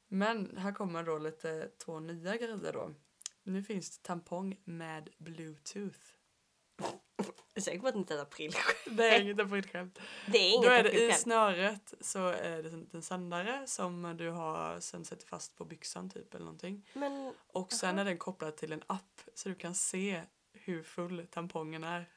[0.07, 2.93] Men här kommer då lite två nya grejer då.
[3.43, 5.99] Nu finns det tampong med bluetooth.
[7.17, 8.97] Jag är säker på att det inte är ett aprilskämt.
[8.97, 9.99] Det är inget aprilskämt.
[10.27, 14.17] Det är inget Då är det i snöret så är det en liten sändare som
[14.17, 16.89] du har sen sätter fast på byxan typ eller någonting.
[16.93, 18.01] Men Och sen Jaha.
[18.01, 20.21] är den kopplad till en app så du kan se
[20.53, 22.09] hur full tampongen är.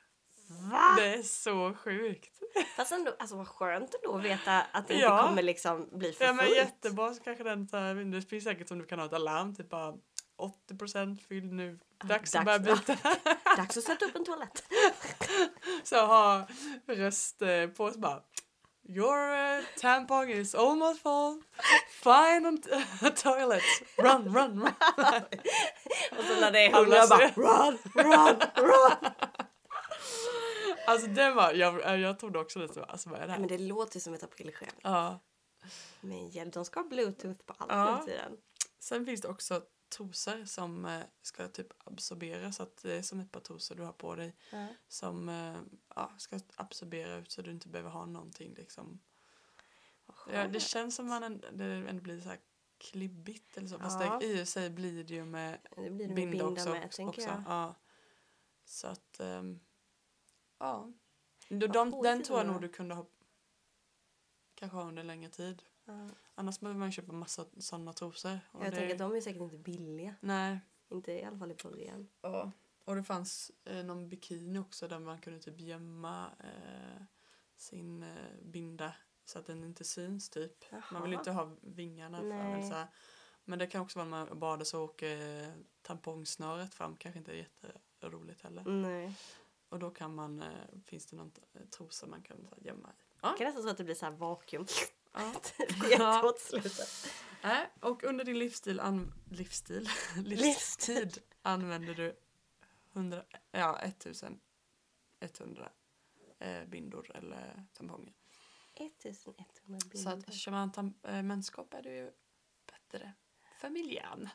[0.71, 0.95] va?
[0.99, 2.41] Det är så sjukt.
[2.77, 5.15] Fast ändå, alltså vad skönt ändå att veta att det Ja.
[5.19, 6.57] inte kommer liksom bli för Ja men fullt.
[6.57, 9.69] jättebra så kanske den tar, det finns säkert som du kan ha ett alarm typ
[9.71, 9.95] bara
[10.71, 11.79] 80% fylld nu.
[12.05, 13.17] Dags att börja dags, byta.
[13.57, 14.63] Dags att sätta upp en toalett.
[15.85, 16.47] Så ha
[16.87, 18.23] röst eh, på så bara
[18.89, 21.43] Your uh, tampon is almost full.
[21.91, 22.71] Find on t-
[23.17, 23.63] toilet.
[23.97, 24.63] Run, run, run.
[26.19, 29.11] Och så när det är hundra bara ser- run, run, run.
[30.87, 33.39] Alltså det var, jag, jag trodde också lite, alltså vad är det här?
[33.39, 34.75] men det låter som ett aprilskämt.
[34.83, 35.21] Ja.
[36.01, 38.03] Men hjälp, de ska ha bluetooth på allt Ja.
[38.07, 38.33] tiden.
[38.81, 39.63] Sen finns det också
[39.97, 43.83] trosor som eh, ska typ absorbera så att det är som ett par trosor du
[43.83, 44.67] har på dig Ja.
[44.89, 45.61] som eh,
[45.97, 49.01] ja, ska absorbera ut så du inte behöver ha någonting liksom.
[50.33, 52.41] Ja, det känns som man en, det ändå blir så här
[52.79, 53.79] klibbigt eller så.
[53.79, 54.19] Fast Ja.
[54.19, 56.71] det, i och sig blir det ju med Det blir det med binda, också.
[56.71, 57.21] med, också.
[57.21, 57.43] jag.
[57.47, 57.75] Ja.
[58.65, 59.61] Så att, ehm,
[60.59, 60.93] ja.
[61.49, 61.59] De,
[62.03, 62.53] den tror jag ändå.
[62.53, 63.07] nog du kunde ha
[64.55, 65.63] kanske ha under längre tid.
[65.85, 66.09] Ja.
[66.35, 68.41] Annars behöver man köpa massa sådana trosor.
[68.53, 70.15] Och Jag det, tänker att de är säkert inte billiga.
[70.21, 70.59] Nej.
[70.91, 72.09] Inte i alla fall i början.
[72.21, 72.53] Ja.
[72.85, 77.03] Och det fanns eh, någon bikini också där man kunde typ gömma eh,
[77.57, 78.09] sin eh,
[78.43, 78.93] binda
[79.25, 80.65] så att den inte syns typ.
[80.93, 81.21] Man vill ju Jaha.
[81.21, 82.63] inte ha vingarna fram.
[82.63, 82.87] Så här.
[83.45, 86.97] Men det kan också vara när man badar så åker eh, tampongsnöret fram.
[86.97, 88.65] Kanske inte är jätteroligt heller.
[88.65, 89.15] Nej.
[89.69, 90.49] Och då kan man, eh,
[90.87, 93.03] finns det någon eh, trosa man kan så här, gömma i.
[93.23, 94.67] Jag kan nästan tro att det blir så här vakuum.
[95.91, 96.35] Ja.
[96.39, 97.13] Slutet.
[97.43, 102.17] Nej, och under din livsstil, an, livsstil, livstid använder du
[102.93, 105.69] 100, ja, 1100
[106.39, 108.13] eh, bindor eller tamponger.
[108.75, 109.45] 1100
[109.81, 110.29] Så bilder.
[110.29, 112.11] att kör man tam, eh, menskopp är det ju
[112.67, 113.13] bättre
[113.61, 114.29] för miljön.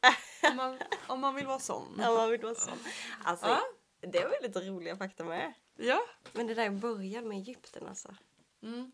[0.50, 1.96] om, man, om man vill vara sån.
[1.98, 2.78] Ja, man vill vara sån.
[3.24, 3.62] Alltså, Ja.
[4.00, 5.54] det var lite roliga fakta med.
[5.76, 6.00] Ja.
[6.32, 8.16] Men det där början med Egypten alltså.
[8.62, 8.92] Mm.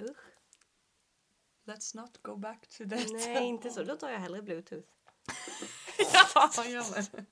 [0.00, 0.33] Usch.
[1.66, 3.12] Let's not go back to that.
[3.12, 3.82] Nej, inte så.
[3.82, 4.86] Då tar jag hellre bluetooth.
[6.56, 7.24] ja, gör det.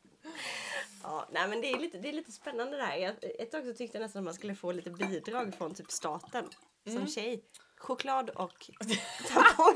[1.03, 2.97] Ja, nej men det är lite, det är lite spännande det här.
[2.97, 5.91] Jag, ett tag så tyckte jag nästan att man skulle få lite bidrag från typ
[5.91, 6.49] staten
[6.87, 7.45] som tjej.
[7.77, 8.71] Choklad och
[9.29, 9.75] tampong.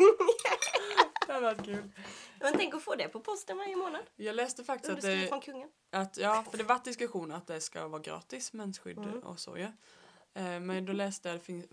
[1.27, 1.91] Det hade varit kul.
[2.41, 4.03] men tänk att få det på posten varje månad.
[4.17, 5.69] Jag läste faktiskt att det, från kungen.
[5.93, 9.19] att, ja, för det varit diskussion att det ska vara gratis mensskydd Mm.
[9.19, 9.63] och så ju.
[9.63, 9.71] Eh,
[10.43, 11.65] Men då läste jag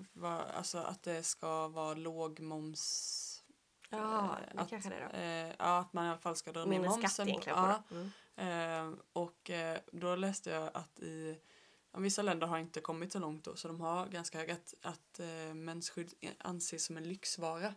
[0.55, 3.43] alltså, att det ska vara låg moms.
[3.89, 5.17] Ja, eh, det att, kanske det är då.
[5.49, 7.09] eh, ja, att man i alla fall ska dra ner Mindre momsen.
[7.09, 7.95] skatt egentligen på ja, det.
[8.41, 8.93] Mm.
[8.93, 11.39] Eh, och eh, då läste jag att i
[11.97, 15.19] vissa länder har inte kommit så långt då så de har ganska höga att, att
[15.19, 17.73] eh, mensskydd anses som en lyxvara.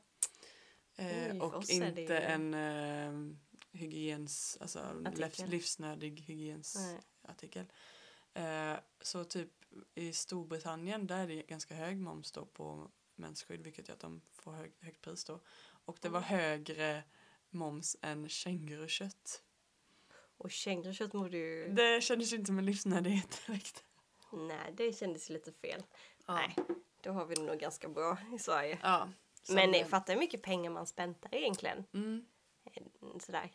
[0.96, 3.36] Eh, för och inte ju- en eh,
[3.72, 4.80] hygiens, alltså
[5.14, 7.66] livs, livsnödig hygiensartikel.
[8.34, 9.50] Eh, så typ
[9.94, 14.20] i Storbritannien där är det ganska hög moms då på mensskydd vilket gör att de
[14.32, 15.40] får hög, högt pris då.
[15.84, 16.30] Och det var Mm.
[16.30, 17.04] högre
[17.50, 19.42] moms än kängurukött.
[20.38, 21.68] Och kängurukött borde ju...
[21.68, 23.84] Det kändes inte som en livsnödighet direkt.
[24.32, 25.82] Nej, det kändes lite fel.
[26.26, 26.34] Ja.
[26.34, 26.54] Nej,
[27.02, 28.78] då har vi det nog ganska bra i Sverige.
[28.82, 29.08] Ja.
[29.48, 31.84] Men fatta hur mycket pengar man späntar egentligen.
[31.94, 32.26] Mm,
[33.20, 33.52] Sådär.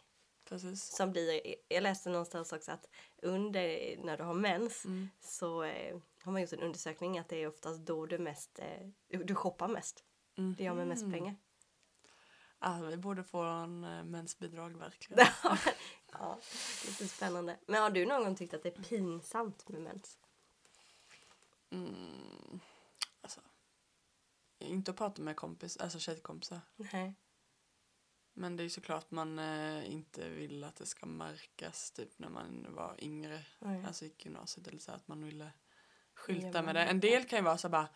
[0.52, 0.96] Precis.
[0.96, 2.90] Som blir, jag läste någonstans också att
[3.22, 5.10] under när du har mens Mm.
[5.22, 9.20] så eh, har man gjort en undersökning att det är oftast då du mest, eh,
[9.20, 10.04] du shoppar mest.
[10.38, 10.56] Mm.
[10.58, 11.36] Det gör med mest pengar.
[12.60, 15.26] Ah, vi borde få en uh, mensbidrag verkligen.
[16.12, 16.40] ja,
[16.86, 17.58] lite spännande.
[17.66, 20.20] Men har du någon gång tyckt att det är pinsamt med mens?
[21.70, 22.60] Mm.
[23.22, 23.42] Alltså,
[24.60, 26.60] inte att prata med kompis, alltså tjejkompisar.
[26.76, 27.14] Nej.
[28.41, 32.30] Men det är ju såklart man eh, inte vill att det ska märkas typ när
[32.30, 33.45] man var yngre.
[33.60, 33.86] Nej.
[33.86, 35.51] Alltså gick gymnasiet eller så att man ville
[36.13, 36.84] skylta med det.
[36.84, 37.89] En del kan ju vara så bara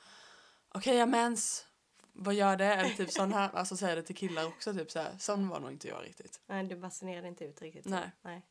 [0.70, 1.68] okej jag har mens.
[2.14, 2.74] Vad gör det?
[2.74, 5.18] Eller typ sån här, alltså säga det till killar också typ så här.
[5.18, 6.42] Sån var nog inte jag riktigt.
[6.46, 7.84] Nej, du basunerade inte ut riktigt.
[7.84, 7.90] så.
[7.90, 8.12] Nej.
[8.22, 8.42] Nej.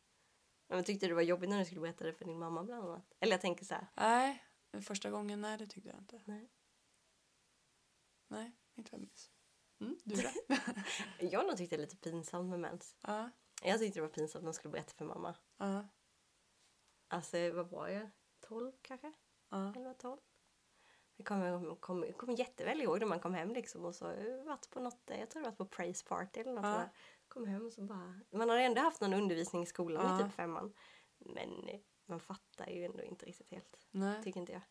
[0.69, 2.85] Men tyckte du det var jobbigt när du skulle berätta det för din mamma bland
[2.85, 3.15] annat?
[3.21, 3.87] Eller jag tänker så här.
[3.97, 4.45] Nej,
[4.83, 6.21] första gången, nej det tyckte jag inte.
[6.25, 6.51] Nej.
[8.29, 9.34] Nej, inte vad jag minns.
[9.85, 10.29] Mm, du då?
[11.31, 12.97] Jag har nog tyckt det är lite pinsamt med mens.
[13.01, 13.31] Ja,
[13.63, 15.35] Jag tyckte det var pinsamt när jag skulle berätta för mamma.
[15.59, 15.87] ja,
[17.09, 18.11] Alltså, vad var jag?
[18.41, 19.13] 12 kanske?
[19.51, 19.73] ja.
[19.77, 20.21] 11, 12?
[21.17, 24.05] Jag kommer, kommer, kommer jätteväl ihåg när man kom hem liksom och så
[24.47, 26.73] varit på något, jag tror det var på praise party eller något Ja.
[26.73, 26.91] sådär.
[27.29, 30.21] Kom hem och så bara, man har ändå haft någon undervisning i skolan Ja.
[30.21, 30.75] i typ femman.
[31.19, 34.23] Men eh, man fattar ju ändå inte riktigt helt, Nej.
[34.23, 34.63] tycker inte jag.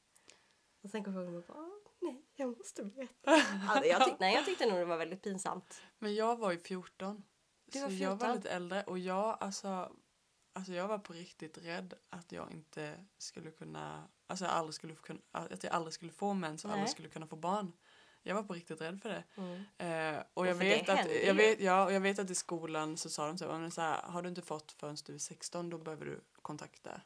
[0.82, 3.31] Och sen kom jag ihåg bara, "Åh, nej, jag måste berätta.
[3.69, 5.81] alltså, jag, tyck, nej, jag tyckte nog det var väldigt pinsamt.
[5.99, 7.23] Men jag var ju 14.
[7.65, 8.35] Du var så jag var 14?
[8.35, 9.91] lite äldre och jag alltså,
[10.53, 14.95] alltså jag var på riktigt rädd att jag inte skulle kunna, alltså jag aldrig skulle
[14.95, 16.75] få kunna, att jag aldrig skulle få mens och Nej.
[16.75, 17.73] aldrig skulle kunna få barn.
[18.25, 19.23] Jag var på riktigt rädd för det.
[19.35, 20.15] Mm.
[20.17, 21.33] Eh, och jag vet, att, händer jag, ju.
[21.33, 23.81] vet, ja, och jag vet att i skolan så sa de så här, "Men så
[23.81, 27.01] här har du inte fått förrän du är 16 då behöver du kontakta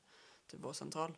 [0.48, 1.18] typ vårdcentral.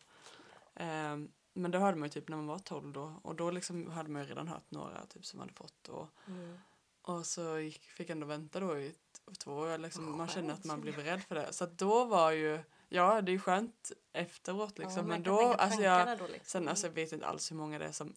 [0.76, 1.18] Eh,
[1.54, 4.10] men det hörde man ju typ när man var 12 då och då liksom hade
[4.10, 6.58] man ju redan hört några typ som hade fått och, Mm.
[7.02, 8.96] och så gick, fick jag ändå vänta då i
[9.40, 9.78] två år.
[9.78, 10.60] Liksom, man kände skönt.
[10.60, 11.54] att man blev rädd för det.
[11.54, 12.60] Så att då var ju,
[12.90, 14.98] ja det är ju skönt efteråt liksom.
[14.98, 16.46] Ja, men då, alltså jag, då liksom.
[16.46, 18.16] sen alltså jag vet inte alls hur många det är som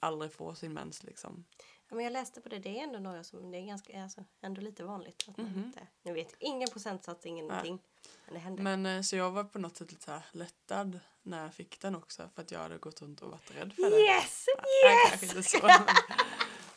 [0.00, 1.44] aldrig får sin mens liksom.
[1.88, 4.24] Ja, men jag läste på det, det är ändå några som, det är ganska, alltså,
[4.42, 5.64] ändå lite vanligt att man Mhm.
[5.64, 7.78] inte, nu vet ingen procentsats, ingenting.
[8.24, 8.62] Men det händer.
[8.62, 11.80] Men eh, så jag var på något sätt lite så här lättad när jag fick
[11.80, 13.96] den också för att jag hade gått runt och varit rädd för det.
[13.96, 14.46] Yes!
[14.56, 15.10] Nej, Yes!
[15.10, 15.66] kanske inte så.
[15.66, 15.80] Men,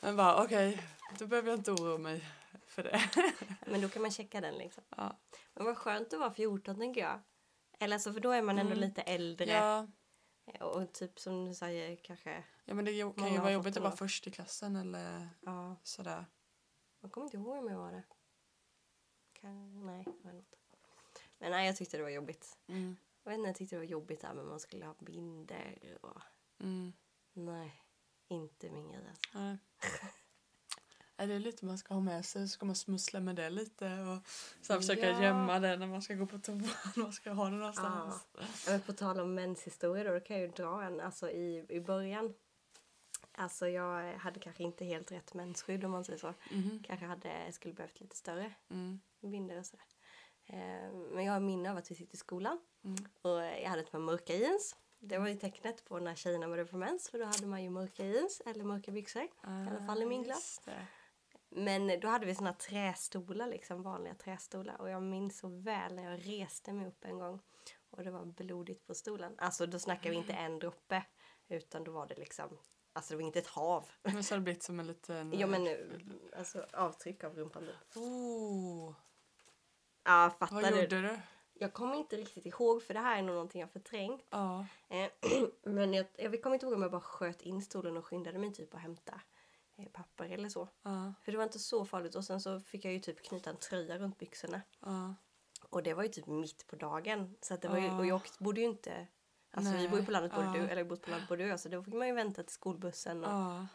[0.01, 0.83] men bara okej,
[1.19, 2.25] då behöver jag inte oroa mig
[2.67, 3.01] för det.
[3.67, 4.83] Men då kan man checka den liksom.
[4.97, 5.17] Ja.
[5.53, 7.19] Men vad skönt att vara 14 tänker jag.
[7.79, 8.87] Eller alltså för då är man ändå Mm.
[8.89, 9.45] lite äldre.
[9.51, 9.87] Ja,
[10.59, 13.83] Och typ som du säger kanske, ja men det kan Många ju vara jobbigt att
[13.83, 16.25] vara först i klassen eller ja, sådär.
[16.99, 18.03] man kommer inte ihåg om jag var det.
[19.33, 20.55] Kan, nej, det något.
[21.37, 22.57] Men nej, jag tyckte det var jobbigt.
[22.67, 22.97] Mm.
[23.23, 26.21] Jag vet inte, jag tyckte det var jobbigt där men man skulle ha binder och
[26.61, 26.93] Mm.
[27.33, 27.81] nej,
[28.27, 29.57] inte min grej alltså.
[31.19, 33.49] Nej, det är lite man ska ha med sig, så ska man smussla med det
[33.49, 34.27] lite och
[34.65, 35.23] så försöka Ja.
[35.23, 36.61] gömma det när man ska gå på toa.
[36.95, 38.27] Man ska ha det någonstans.
[38.37, 40.99] Ja, men på tal om menshistoria då, då kan jag ju dra en.
[40.99, 42.33] Alltså i, i början,
[43.31, 46.33] alltså jag hade kanske inte helt rätt mensskydd om man säger så.
[46.51, 46.83] Mhm.
[46.87, 48.99] Kanske hade, skulle behövt lite större Mm.
[49.21, 49.85] bindor och sådär.
[50.45, 53.05] Eh, men jag har minne av att vi sitter i skolan Mm.
[53.21, 54.75] och jag hade ett par mörka jeans.
[54.99, 57.69] Det var ju tecknet på när tjejerna började få mens för då hade man ju
[57.69, 59.27] mörka jeans eller mörka byxor.
[59.41, 60.61] alla fall i min Ah, klass.
[61.49, 64.81] Men då hade vi såna trästolar, liksom vanliga trästolar.
[64.81, 67.39] Och jag minns så väl när jag reste mig upp en gång
[67.89, 69.35] och det var blodigt på stolen.
[69.37, 71.03] Alltså då snackar vi inte en droppe
[71.47, 72.57] utan då var det liksom,
[72.93, 73.85] Alltså det var inte ett hav.
[74.03, 75.39] Men så har det blivit som en liten...
[75.39, 77.97] Ja men eh, nu, alltså avtryck av rumpan typ.
[77.97, 78.95] Oh,
[80.03, 80.81] Ja, vad fattar du?
[80.81, 81.19] gjorde du?
[81.53, 84.25] Jag kommer inte riktigt ihåg för det här är nog någonting jag förträngt.
[84.29, 84.65] Ja.
[84.89, 85.09] Eh,
[85.63, 88.53] men jag, jag kommer inte ihåg om jag bara sköt in stolen och skyndade mig
[88.53, 89.21] typ att hämta
[89.85, 90.69] papper eller så.
[90.83, 91.13] Ja.
[91.23, 93.57] För det var inte så farligt och sen så fick jag ju typ knyta en
[93.57, 94.61] tröja runt byxorna.
[94.79, 95.15] Ja.
[95.69, 97.35] Och det var ju typ mitt på dagen.
[97.41, 99.07] Så att det var ju, och jag bodde ju inte...
[99.51, 101.53] Alltså vi Nej, bor ju på landet både du, eller bott på landet både du
[101.53, 103.23] och så då fick man ju vänta till skolbussen.
[103.23, 103.67] Och, ja.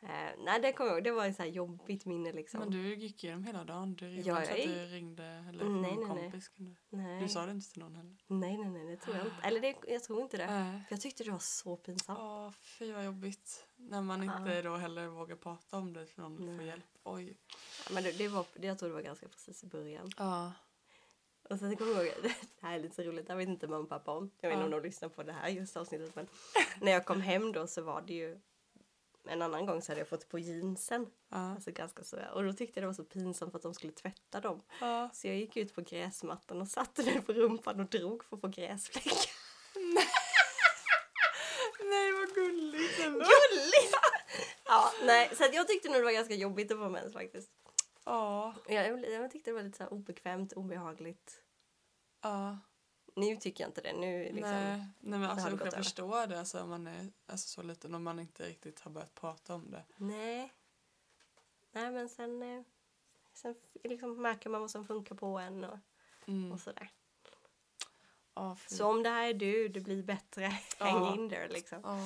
[0.00, 2.60] eh, nej det kommer jag ihåg, det var ett så här jobbigt minne liksom.
[2.60, 3.94] Men du gick igenom hela dagen.
[3.94, 6.06] Du ringde Ja, jag du ringde eller Nej, någon nej, nej.
[6.30, 6.48] kompis.
[6.48, 6.76] Kunde.
[6.90, 7.20] nej.
[7.20, 8.16] Du sa det inte till någon heller.
[8.26, 9.36] nej, nej, nej, det tror jag inte.
[9.42, 10.46] Eller det, jag tror inte det.
[10.46, 10.84] Nej.
[10.88, 12.18] För jag tyckte det var så pinsamt.
[12.18, 13.67] Åh, fy vad jobbigt.
[13.80, 16.66] När man inte då heller vågar prata om det för någon får Nej.
[16.66, 16.84] hjälp.
[17.04, 17.36] Oj.
[17.86, 20.10] Ja, Men det, det var, det, jag tror det var ganska precis i början.
[20.16, 20.52] Ja.
[21.50, 22.34] Och sen kommer jag ihåg, det
[22.66, 24.30] här är lite så roligt, det här vet inte mamma och pappa om.
[24.40, 24.76] Jag vet inte Ja.
[24.76, 26.26] om de lyssnar på det här just avsnittet men
[26.80, 28.40] när jag kom hem då så var det ju
[29.28, 31.06] en annan gång så hade jag fått på jeansen.
[31.28, 31.36] Ja.
[31.54, 32.16] Alltså ganska så.
[32.34, 34.62] Och då tyckte jag det var så pinsamt för att de skulle tvätta dem.
[34.80, 35.10] ja.
[35.12, 38.40] Så jag gick ut på gräsmattan och satte mig på rumpan och drog för att
[38.40, 39.30] få gräsfläckar.
[41.84, 43.24] Nej, vad gulligt ändå.
[44.68, 47.50] Ja, nej, så att jag tyckte nog det var ganska jobbigt att få mens faktiskt.
[48.04, 48.54] Ja.
[48.68, 51.42] Jag, jag tyckte det var lite så obekvämt, obehagligt.
[52.20, 52.58] Ja.
[53.16, 53.92] Nu tycker jag inte det.
[53.92, 55.70] Nu liksom, Nej, nej men alltså jag över.
[55.70, 59.14] förstår det alltså, om man är alltså, så liten och man inte riktigt har börjat
[59.14, 59.84] prata om det.
[59.96, 60.52] Nej.
[61.72, 62.62] Nej, men sen, eh,
[63.34, 63.54] sen
[63.84, 65.78] liksom märker man vad som funkar på en och,
[66.26, 66.52] Mm.
[66.52, 66.90] och sådär.
[68.68, 68.74] Fy.
[68.76, 70.52] Så om det här är du, det blir bättre.
[70.78, 71.14] Ja.
[71.14, 71.80] in there liksom.
[71.84, 71.98] Ja.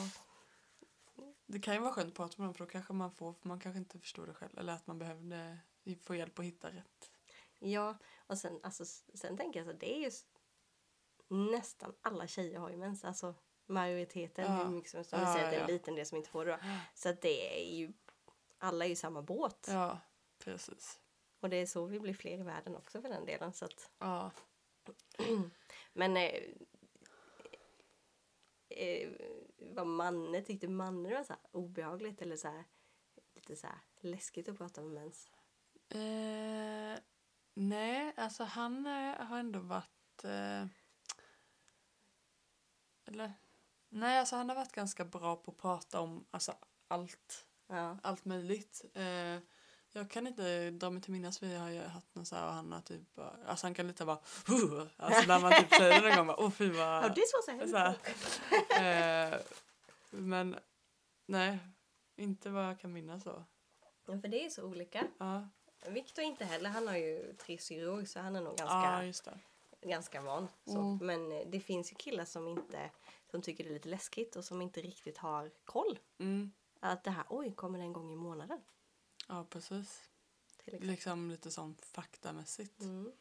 [1.53, 3.49] Det kan ju vara skönt att prata med dem för då kanske man får, för
[3.49, 4.59] man kanske inte förstår det själv.
[4.59, 5.59] Eller att man behövde
[6.03, 7.11] få hjälp att hitta rätt.
[7.59, 8.85] Ja, och sen, alltså,
[9.15, 10.11] sen tänker jag så det är ju
[11.29, 13.05] nästan alla tjejer har ju mens.
[13.05, 13.35] Alltså
[13.67, 14.65] majoriteten, Ja.
[14.65, 15.13] hur mycket som helst.
[15.13, 15.73] Om vi Ja, säger att det är en ja.
[15.75, 16.59] liten del som inte får det då.
[16.95, 17.93] Så att det är ju,
[18.59, 19.67] alla är ju samma båt.
[19.71, 19.99] Ja,
[20.39, 21.01] precis.
[21.41, 23.53] Och det är så vi blir fler i världen också för den delen.
[23.53, 24.31] Så att, Ja.
[25.93, 26.43] Men eh,
[28.69, 29.11] eh,
[29.71, 32.65] vad Manne tyckte Manne var så obehagligt eller så här,
[33.35, 35.31] lite så här läskigt att prata om mens.
[35.89, 36.99] Eh,
[37.55, 40.25] nej, alltså han eh, har ändå varit...
[40.25, 40.67] Eh,
[43.05, 43.33] eller?
[43.89, 46.55] Nej, alltså han har varit ganska bra på att prata om alltså,
[46.89, 47.47] allt.
[47.67, 47.99] Ja.
[48.03, 48.85] allt möjligt.
[48.95, 49.39] Eh,
[49.93, 52.73] jag kan inte dra mig till minnas, vi har haft någon så här och han
[52.73, 56.17] har typ alltså han kan lite bara "Huh!" alltså när man typ säger det någon
[56.17, 59.33] gång bara åh fy vad Ja, det var så här.
[59.33, 59.41] eh,
[60.11, 60.57] men
[61.27, 61.59] nej,
[62.17, 63.45] inte vad jag kan minnas så.
[64.07, 65.07] Ja, för det är så olika.
[65.19, 65.49] Ja,
[65.89, 70.21] Viktor inte heller, han har ju tre syror så han är nog ganska, ja ganska
[70.21, 70.49] van.
[70.65, 70.79] Så.
[70.79, 70.99] Mm.
[71.07, 72.91] Men eh, det finns ju killar som inte
[73.31, 75.99] som tycker det är lite läskigt och som inte riktigt har koll.
[76.19, 78.61] Mm, Att det här, oj, kommer det en gång i månaden?
[79.29, 80.09] Ja precis.
[80.57, 80.89] Till exempel.
[80.89, 82.81] Liksom lite sånt faktamässigt.
[82.81, 83.13] Mm.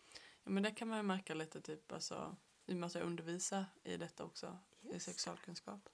[0.44, 2.36] Ja, men det kan man ju märka lite typ alltså
[2.66, 5.06] i och med att jag undervisar i detta också, i Just.
[5.06, 5.90] sexualkunskap.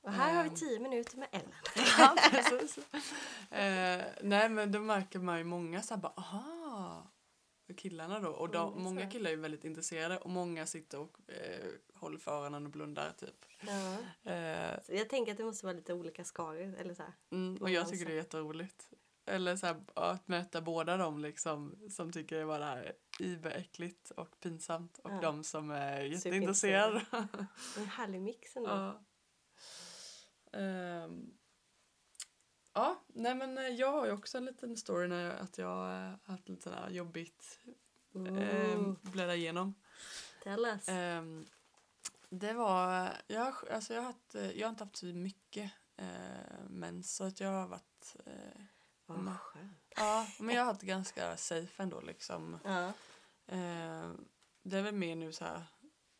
[0.00, 0.54] Och här har vi Ehm.
[0.56, 1.52] tio minuter med Ellen.
[1.98, 2.78] Ja, precis.
[3.50, 7.10] Eh, nej, men då märker man ju många så här bara, aha,
[7.76, 8.28] killarna då.
[8.30, 12.30] Och de, Mm, många killar är väldigt intresserade och många sitter och eh, håller för
[12.32, 13.44] öronen och blundar typ.
[13.60, 13.96] Ja.
[14.32, 16.74] Eh, jag tänker att det måste vara lite olika skaror.
[16.78, 18.88] Eller så mm, och jag tycker det är jätteroligt.
[19.26, 24.10] Eller så här, att möta båda dem liksom som tycker det var det här iberäckligt
[24.10, 25.20] och pinsamt och Ja.
[25.20, 27.06] de som är jätteintresserade.
[27.78, 28.68] En härlig mix ändå.
[30.52, 30.58] Ja.
[30.58, 31.30] Ehm.
[32.72, 35.92] ja, nej men eh, jag har ju också en liten story när jag, att jag
[36.04, 37.60] eh, haft lite sådär jobbigt
[38.12, 39.74] um, bläddra igenom.
[40.42, 40.88] tell us.
[40.88, 41.46] Ehm,
[42.28, 45.72] det var, jag, har- alltså jag, har haft, eh, jag har inte haft så mycket
[46.02, 48.62] uh, mens så att jag har varit, eh,
[49.06, 49.92] Vad men- skönt.
[49.96, 52.58] ja men jag har haft ganska safe ändå liksom.
[52.64, 52.92] Ja.
[53.46, 54.28] Ehm,
[54.62, 55.64] det är väl mer nu så här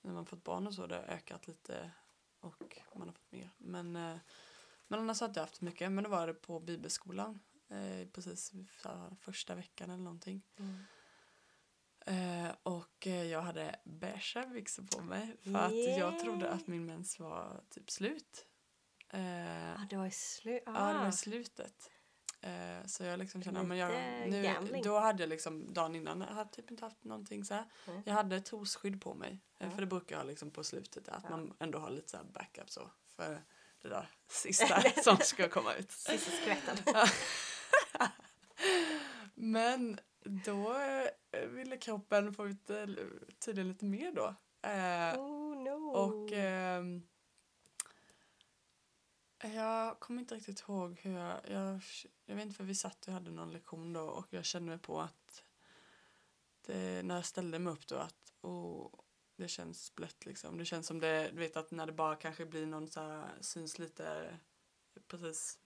[0.02, 1.90] när man fått barn och så det har ökat lite
[2.40, 3.50] och man har fått mer.
[3.58, 4.16] Men, eh,
[4.88, 5.92] men annars har jag inte haft mycket.
[5.92, 8.52] Men då var det på bibelskolan eh, precis
[8.84, 10.42] här, första veckan eller någonting.
[10.58, 10.84] Mm.
[12.06, 16.86] Eh, och eh, jag hade beiga byxor på mig för att jag trodde att min
[16.86, 18.46] mens var typ slut.
[19.08, 20.62] Eh, Ah, det var i slut.
[20.66, 21.08] Ja, det var Ah.
[21.08, 21.90] i slutet.
[22.46, 24.82] Eh, så jag liksom kände, men jag, Lite nu, gambling.
[24.82, 27.54] då hade jag liksom dagen innan, jag hade typ inte haft någonting så.
[27.54, 28.02] Nej.
[28.04, 29.30] Jag hade trosskydd på mig.
[29.58, 29.70] Eh, Ja.
[29.70, 31.30] För det brukar jag ha liksom på slutet, att Ja.
[31.30, 32.90] man ändå har lite så backup så.
[33.16, 33.42] För
[33.82, 35.90] det där sista som ska komma ut.
[35.90, 36.76] Sista skvätten.
[39.34, 40.74] Men då
[41.32, 42.84] eh, ville kroppen få ut eh,
[43.44, 44.34] tydligen lite mer då.
[44.68, 45.90] Eh, Oh no.
[45.90, 47.02] och ehm,
[49.42, 51.40] Jag kommer inte riktigt ihåg hur jag...
[51.50, 51.80] Jag,
[52.26, 54.78] jag vet inte för vi satt och hade någon lektion då och jag kände mig
[54.78, 55.44] på att
[56.66, 58.90] det, när jag ställde mig upp då att oh,
[59.36, 60.58] det känns blött liksom.
[60.58, 63.28] Det känns som det, du vet att när det bara kanske blir någon så här,
[63.40, 64.38] syns lite
[65.08, 65.58] precis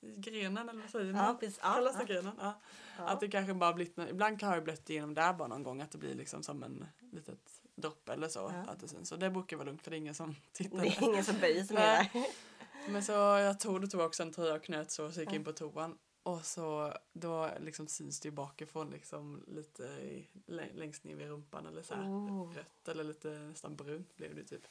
[0.00, 1.24] i grenen eller vad säger man?
[1.24, 1.60] Ja, precis.
[1.62, 2.04] Ja, det ja.
[2.04, 2.34] grenen?
[2.40, 2.60] Ja.
[2.98, 3.04] Ja.
[3.04, 5.80] Att det kanske bara blivit, ibland kan jag ha blött igenom där bara någon gång
[5.80, 8.52] att det blir liksom som en litet dropp eller så.
[8.68, 9.12] Att det syns.
[9.12, 10.78] Och det brukar vara lugnt för det är ingen som tittar.
[10.78, 12.26] Det är ingen som böjer sig ner där.
[12.88, 15.44] Men så jag tog, då tog också en tröja och knöt så, så gick in
[15.44, 15.98] på toan.
[16.22, 21.28] Och så då liksom syns det ju bakifrån liksom lite i, lä- längst ner vid
[21.28, 22.54] rumpan eller så här Oh.
[22.54, 24.66] rött eller lite nästan brunt blev det typ.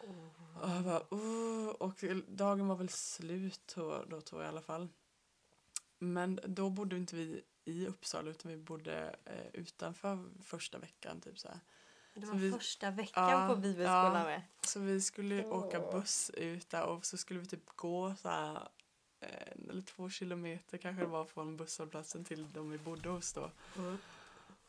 [0.00, 0.62] Oh.
[0.62, 1.68] Och jag bara, oh.
[1.68, 4.88] Och dagen var väl slut då, då tror jag i alla fall.
[5.98, 11.38] Men då bodde inte vi i Uppsala utan vi bodde eh, utanför första veckan typ
[11.38, 11.60] så här.
[12.14, 14.24] Det var vi- första veckan Ja, på bibelskolan ja.
[14.24, 14.42] med.
[14.62, 18.28] Så vi skulle ju åka buss ut där och så skulle vi typ gå så
[18.28, 18.68] här
[19.20, 23.50] en eller två kilometer kanske det var från busshållplatsen till de vi bodde hos då.
[23.78, 23.98] Mm.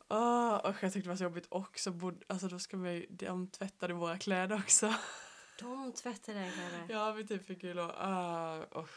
[0.08, 1.92] Åh, och jag tyckte det var så jobbigt också.
[1.92, 4.94] Bod, alltså då ska vi, de tvättade våra kläder också.
[5.60, 6.86] De tvättade kläder.
[6.90, 8.90] ja, vi typ fick ju lov, uh, oh.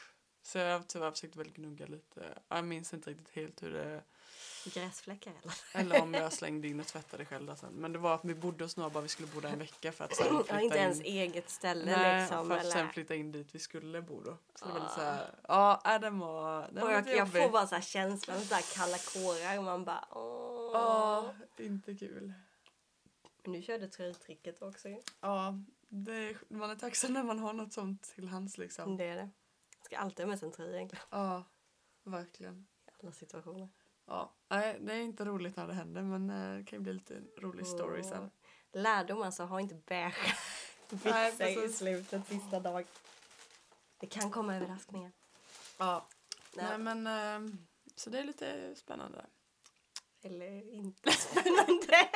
[0.43, 2.39] Så jag tyvärr försökte väl gnugga lite.
[2.49, 4.03] Jag minns inte riktigt helt hur det,
[4.75, 5.55] Gräsfläckar eller?
[5.73, 7.73] eller om jag slängde in och tvättade själv där sen.
[7.73, 9.93] Men det var att vi bodde hos några, bara vi skulle bo där en vecka
[9.93, 10.83] för att sen flytta Ja, inte in.
[10.83, 12.49] ens eget ställe Nej, liksom.
[12.49, 12.93] för att sen Eller?
[12.93, 14.37] flytta in dit vi skulle bo då.
[14.55, 14.95] Så det var lite Ah.
[14.97, 18.41] såhär, ja, äh, den var, den Och var jag, jag får bara så här känslan,
[18.45, 20.71] så här kalla kårar och man bara åh.
[20.75, 22.33] Ja, inte kul.
[23.43, 25.03] Men du körde tröjtricket också ju.
[25.21, 25.49] Ja,
[26.09, 28.97] är- man är tacksam när man har något sånt till hands liksom.
[28.97, 29.29] Det är det.
[29.85, 31.05] Ska alltid ha med sig en tröja egentligen.
[31.11, 31.45] Ja,
[32.05, 32.67] verkligen.
[32.87, 33.69] I alla situationer.
[34.09, 36.93] Ja, nej, det är inte roligt när det händer men eh, det kan ju bli
[36.93, 38.23] lite rolig story sen.
[38.23, 38.29] Åh.
[38.73, 40.37] Lärdom alltså, ha inte beige
[40.91, 42.87] byxor i slutet sista dag.
[43.99, 45.13] Det kan komma överraskningar.
[45.79, 46.09] Ja,
[46.57, 46.67] Nej.
[46.69, 47.55] nej men eh,
[47.97, 49.27] så det är lite spännande.
[50.23, 52.09] Eller inte spännande.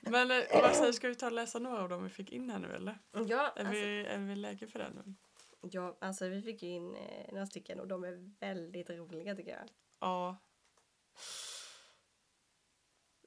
[0.00, 2.50] Men eh, vad säger, ska vi ta och läsa några av dem vi fick in
[2.50, 2.98] här nu eller?
[3.12, 5.14] ja, Är, alltså, vi, är vi läge för det nu?
[5.60, 9.50] ja, alltså vi fick ju in eh, några stycken och de är väldigt roliga tycker
[9.50, 9.68] jag.
[10.00, 10.36] Ja.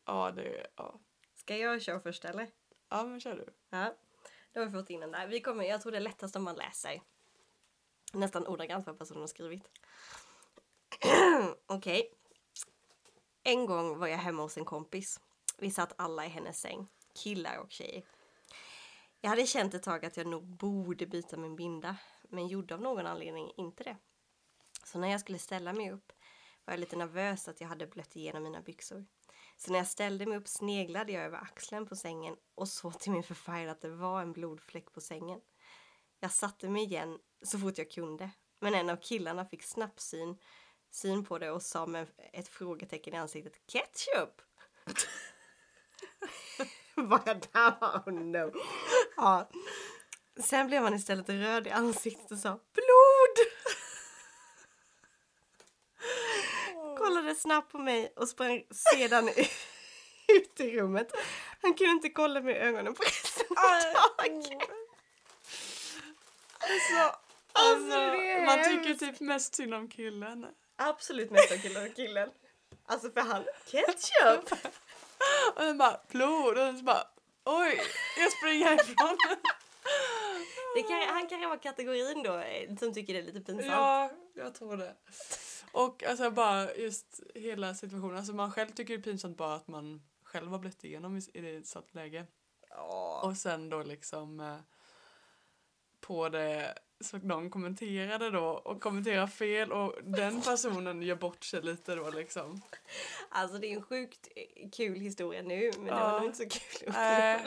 [0.05, 0.99] Ja, det, ja.
[1.35, 2.49] Ska jag köra först eller?
[2.89, 3.53] Ja, men kör du.
[3.69, 3.95] Ja,
[4.53, 5.27] då har vi fått in den där.
[5.27, 7.01] Vi kommer, jag tror det är lättast om man läser.
[8.13, 9.69] Nästan ordagrant vad personen har skrivit.
[11.67, 12.13] Okej.
[13.43, 15.19] En gång var jag hemma hos en kompis.
[15.57, 16.87] Vi satt alla i hennes säng.
[17.13, 18.03] Killar och tjejer.
[19.21, 21.97] Jag hade känt ett tag att jag nog borde byta min binda.
[22.29, 23.97] Men gjorde av någon anledning inte det.
[24.83, 26.13] Så när jag skulle ställa mig upp
[26.65, 29.05] var jag lite nervös att jag hade blött igenom mina byxor.
[29.57, 33.11] Så när jag ställde mig upp sneglade jag över axeln på sängen och såg till
[33.11, 35.39] min förfärelse att det var en blodfläck på sängen.
[36.19, 40.37] Jag satte mig igen så fort jag kunde, men en av killarna fick snabbt syn,
[40.91, 44.41] syn på det och sa med ett frågetecken i ansiktet Ketchup!
[47.09, 48.51] Bara där var oh no.
[49.15, 49.49] Ja.
[50.39, 53.47] Sen blev han istället röd i ansiktet och sa blod!
[57.03, 59.29] kollade snabbt på mig och sprang sedan
[60.27, 61.11] ut i rummet.
[61.61, 64.61] Han kunde inte kolla mig i ögonen på resten av dagen.
[66.59, 67.19] Alltså,
[67.55, 70.45] Alltså, är man tycker typ mest synd om killen.
[70.75, 72.29] Absolut mest av killen killen.
[72.85, 74.59] Alltså för han, ketchup!
[75.55, 77.07] Och den bara blod och den bara
[77.45, 77.81] oj,
[78.17, 79.17] jag springer härifrån.
[80.75, 83.65] Det kan, han kan vara kategorin då eh, som tycker det är lite pinsamt.
[83.71, 84.95] ja, jag tror det.
[85.71, 89.67] Och alltså bara just hela situationen, alltså man själv tycker det är pinsamt bara att
[89.67, 92.25] man själv har blivit igenom i, ett sånt läge.
[92.69, 93.21] Ja.
[93.23, 94.57] Och sen då liksom eh,
[95.99, 101.61] på det så någon kommenterade då och kommenterar fel och den personen gör bort sig
[101.61, 102.61] lite då liksom.
[103.29, 106.11] Alltså det är en sjukt eh, kul historia nu men det Ja.
[106.11, 107.41] var nog inte så kul att.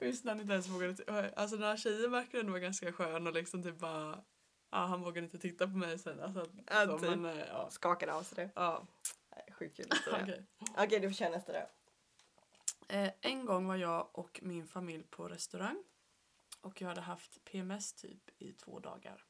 [0.00, 3.26] Just när han inte ens vågade, alltså den här tjejen verkade ändå vara ganska skön
[3.26, 4.24] och liksom typ bara,
[4.70, 6.20] ja han vågade inte titta på mig sen.
[6.20, 7.10] Alltså, Ja, så, typ.
[7.10, 7.70] men, eh, ja.
[7.70, 8.50] Skakade av sig det.
[8.54, 8.86] ja.
[9.58, 10.22] Sjukt kul historia.
[10.22, 10.46] Okej.
[10.76, 11.68] Okej, du får köra nästa då.
[12.88, 15.84] Eh, en gång var jag och min familj på restaurang
[16.60, 19.24] och jag hade haft PMS typ i två dagar.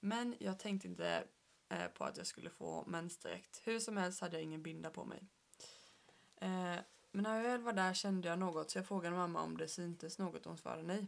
[0.00, 1.24] Men jag tänkte inte
[1.68, 3.60] eh, på att jag skulle få mens direkt.
[3.64, 5.22] Hur som helst hade jag ingen binda på mig.
[6.40, 6.76] Eh,
[7.12, 9.68] men när jag väl var där kände jag något så jag frågade mamma om det
[9.68, 11.06] syntes något och hon svarade nej.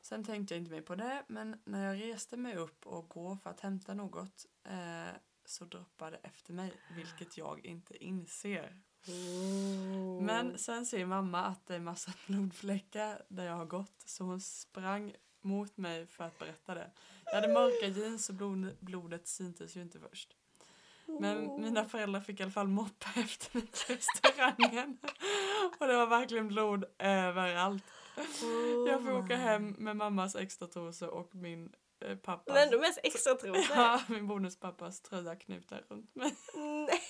[0.00, 3.36] Sen tänkte jag inte mer på det men när jag reste mig upp och går
[3.36, 8.80] för att hämta något eh, så droppade det efter mig vilket jag inte inser.
[10.20, 14.40] Men sen ser mamma att det är massa blodfläckar där jag har gått så hon
[14.40, 16.90] sprang mot mig för att berätta det.
[17.24, 20.36] Jag hade mörka jeans och blod, blodet syntes ju inte först.
[21.20, 24.98] Men mina föräldrar fick i alla fall moppa efter mig till restaurangen.
[25.78, 27.84] Och det var verkligen blod överallt.
[28.88, 31.72] Jag får åka hem med mammas extra trosor och min
[32.04, 33.76] eh, pappas, Men de mest extra trosor.
[33.76, 36.34] ja, min bonuspappas tröja knutna runt mig.
[36.54, 37.00] Nej.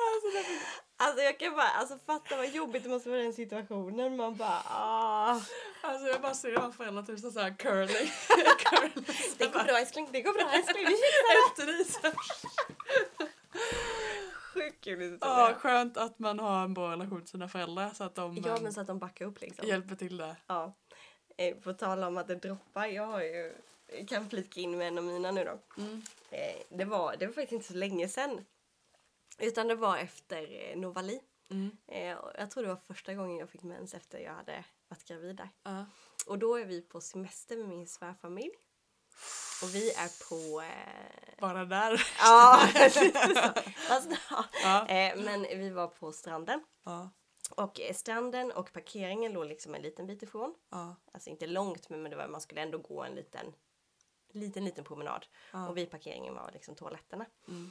[0.00, 0.62] Alltså, det fick,
[1.00, 4.16] Alltså jag kan bara, alltså fatta vad jobbigt det måste vara i den situationen.
[4.16, 5.40] Man bara ah.
[5.80, 7.86] alltså jag bara ser mina föräldrar typ så här curling.
[8.58, 9.06] curling.
[9.38, 10.84] Det går bra älskling, det går bra älskling.
[10.86, 12.08] Vi fixar Efter det.
[12.08, 12.16] det.
[14.54, 18.14] Sjukt kul Ja, skönt att man har en bra relation till sina föräldrar så att
[18.14, 19.68] de Ja eh, men så att de backar upp liksom.
[19.68, 20.36] hjälper till där.
[20.46, 20.74] Ja.
[21.36, 23.52] Eh, På tal om att det droppar, jag har ju,
[23.98, 25.82] jag kan flika in med en av mina nu då.
[25.82, 26.02] Mm.
[26.30, 28.44] Eh, Det var, det var faktiskt inte så länge sedan.
[29.38, 31.20] Utan det var efter eh, Novali.
[31.50, 31.76] Mm.
[31.86, 35.36] Eh, Jag tror det var första gången jag fick mens efter jag hade varit gravid
[35.36, 35.48] där.
[35.62, 35.84] Ja.
[36.26, 38.50] Och då är vi på semester med min svärfamilj.
[39.62, 40.60] Och vi är på...
[40.60, 41.40] Eh...
[41.40, 42.06] Bara där.
[42.18, 43.62] Ja, lite så.
[43.92, 44.44] Alltså, ja.
[44.62, 44.86] Ja.
[44.88, 46.64] Eh, men vi var på stranden.
[46.84, 47.10] Ja.
[47.50, 50.54] Och stranden och parkeringen låg liksom en liten bit ifrån.
[51.12, 53.54] Alltså inte långt men det var, man skulle ändå gå en liten,
[54.32, 55.26] liten, liten promenad.
[55.68, 57.26] Och vid parkeringen var liksom toaletterna.
[57.48, 57.70] Mm.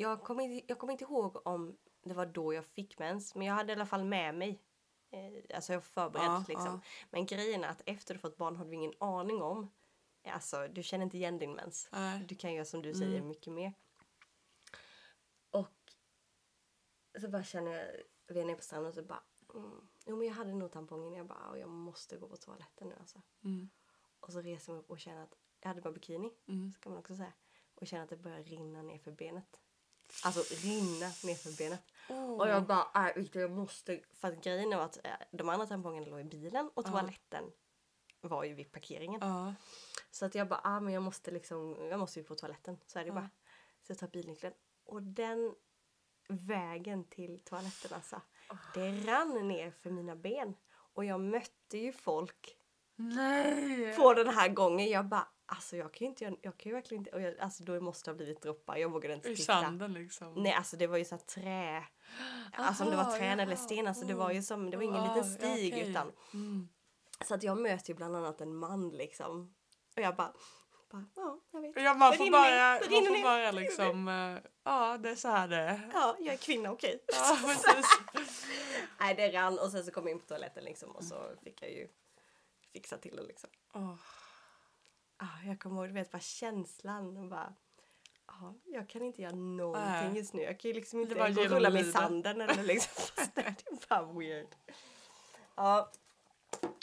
[0.00, 3.34] Jag kommer inte, jag kommer inte ihåg om det var då jag fick mens.
[3.34, 4.62] Men jag hade i alla fall med mig.
[5.10, 6.66] Eh, alltså jag var förberedd Ja, liksom.
[6.66, 6.80] ja.
[7.10, 9.70] Men grejen är att efter du fått barn har du ingen aning om.
[10.24, 11.88] Alltså du känner inte igen din mens.
[11.92, 12.24] Nej.
[12.28, 13.28] Du kan göra som du säger Mm.
[13.28, 13.72] mycket mer.
[15.50, 15.92] Och
[17.20, 17.86] så bara känner jag,
[18.34, 19.22] vi är nere på stranden och så bara,
[19.54, 21.12] mm, jo men jag hade nog tampongen.
[21.14, 23.22] Jag bara, "Åh, jag måste gå på toaletten nu alltså.
[23.44, 23.68] Mm.
[24.20, 26.72] Och så reser jag mig upp och känner att jag hade bara bikini, Mm.
[26.72, 27.32] så kan man också säga.
[27.74, 29.60] Och känner att det börjar rinna ner för benet.
[30.24, 31.82] Alltså rinna ner för benet.
[32.38, 34.00] Och jag bara, äh, Victor jag måste.
[34.14, 37.44] För att grejen var att eh, de andra tampongerna låg i bilen och toaletten
[38.20, 39.20] var ju vid parkeringen.
[39.22, 39.54] Ja.
[40.10, 42.78] Så att jag bara, ah, men jag måste liksom, jag måste ju på toaletten.
[42.86, 43.14] Så är det Ja.
[43.14, 43.30] bara.
[43.82, 44.54] Så jag tar bilnyckeln.
[44.84, 45.54] Och den
[46.28, 48.20] vägen till toaletten alltså.
[48.74, 50.54] Det rann ner för mina ben.
[50.70, 52.56] Och jag mötte ju folk
[52.96, 53.96] Nej!
[53.96, 54.90] på den här gången.
[54.90, 57.64] Jag bara, alltså jag kan ju inte, jag kan ju verkligen inte, och jag, alltså
[57.64, 58.76] då måste det ha blivit droppar.
[58.76, 59.60] Jag vågade inte I titta.
[59.62, 60.34] sanden liksom.
[60.34, 61.84] Nej alltså det var ju så här trä.
[62.52, 63.86] Alltså om det var Aha, trän eller sten.
[63.86, 65.90] Alltså det var ju som, det var ingen Ah, liten stig okej.
[65.90, 66.12] utan.
[66.34, 66.68] Mm.
[67.24, 69.54] Så att jag möter ju bland annat en man liksom.
[69.96, 70.32] Och jag bara,
[70.90, 71.82] bara ja jag vet.
[71.82, 75.56] Ja, man får bara, man får bara liksom, eh, ja det är så här det
[75.56, 75.90] är.
[75.94, 77.04] Ja, jag är kvinna, okej.
[77.14, 77.86] Ja, precis.
[79.00, 81.62] Nej, det rann och sen så kom jag in på toaletten liksom och så fick
[81.62, 81.88] jag ju
[82.72, 83.50] fixa till det liksom.
[83.74, 83.94] Åh,
[85.20, 87.54] Ah, jag kommer ihåg, du vet bara känslan och bara
[88.26, 90.16] Ja, jag kan inte göra någonting Nej.
[90.16, 90.42] just nu.
[90.42, 93.04] Jag kan ju liksom inte gå och rulla mig i sanden eller liksom.
[93.34, 94.46] det är bara weird.
[95.56, 95.90] Ja,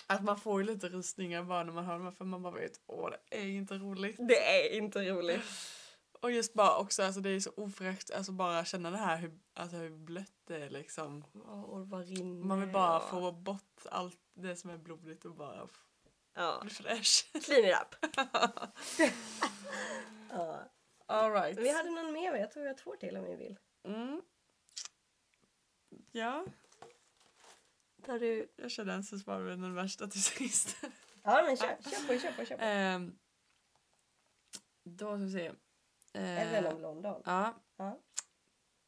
[0.08, 2.80] Att man får ju lite rysningar bara när man hör dem för man bara vet
[2.88, 4.16] åh det är inte roligt.
[4.18, 5.44] det är inte roligt.
[6.22, 9.40] Och just bara också alltså det är så ofräscht alltså bara känna det här hur,
[9.54, 11.24] alltså, hur blött det är liksom.
[11.34, 12.46] Ja, och bara rinner.
[12.46, 15.68] Man vill bara få bort allt det som är blodigt och bara
[16.38, 17.30] Ja, bli fräsch.
[17.46, 18.12] clean it up.
[20.30, 20.64] ja.
[21.06, 21.58] Alright.
[21.60, 23.58] Vi hade någon mer, jag tror vi har två till om vi vill.
[23.84, 24.22] Mm.
[26.12, 26.46] Ja,
[28.06, 28.54] Tar du?
[28.56, 30.78] jag kör den så sparar vi den värsta till sist.
[31.24, 32.64] Ja men kör, kör på, kör på, kör på.
[32.64, 33.18] Ehm,
[34.84, 35.52] då ska vi se.
[36.14, 37.22] Även Eh, om London.
[37.26, 38.00] ja, Ja.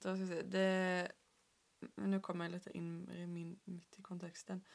[0.04, 0.42] då ska vi se.
[0.42, 1.12] Det,
[1.96, 4.66] men nu kommer jag lite in i min, mitt i kontexten.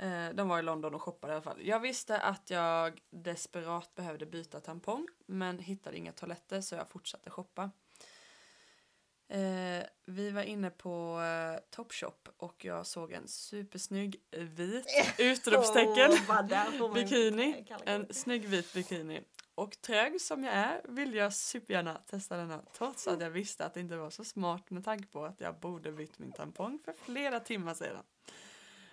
[0.00, 1.58] Eh, de var i London och shoppade i alla fall.
[1.62, 7.30] Jag visste att jag desperat behövde byta tampong men hittade inga toaletter så jag fortsatte
[7.30, 7.70] shoppa.
[9.28, 14.86] Eh, vi var inne på eh, Topshop och jag såg en supersnygg vit
[15.18, 17.66] utropstecken man bikini.
[17.84, 19.20] En snygg vit bikini.
[19.54, 23.74] Och trög som jag är vill jag supergärna testa denna trots att jag visste att
[23.74, 26.92] det inte var så smart med tanke på att jag borde bytt min tampong för
[26.92, 28.04] flera timmar sedan.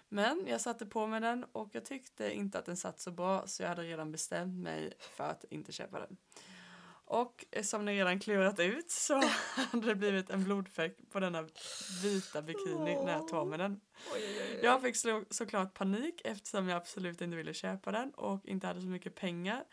[0.09, 3.47] Men jag satte på mig den och jag tyckte inte att den satt så bra
[3.47, 6.17] så jag hade redan bestämt mig för att inte köpa den.
[7.09, 9.13] Och som ni redan klurat ut så
[9.55, 11.47] hade det blivit en blodfläck på denna
[12.03, 13.81] vita bikini när jag tog med den.
[14.63, 18.81] Jag fick slå, såklart panik eftersom jag absolut inte ville köpa den och inte hade
[18.81, 19.63] så mycket pengar.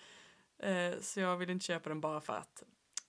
[0.58, 2.62] Eh, så jag ville inte köpa den bara för att.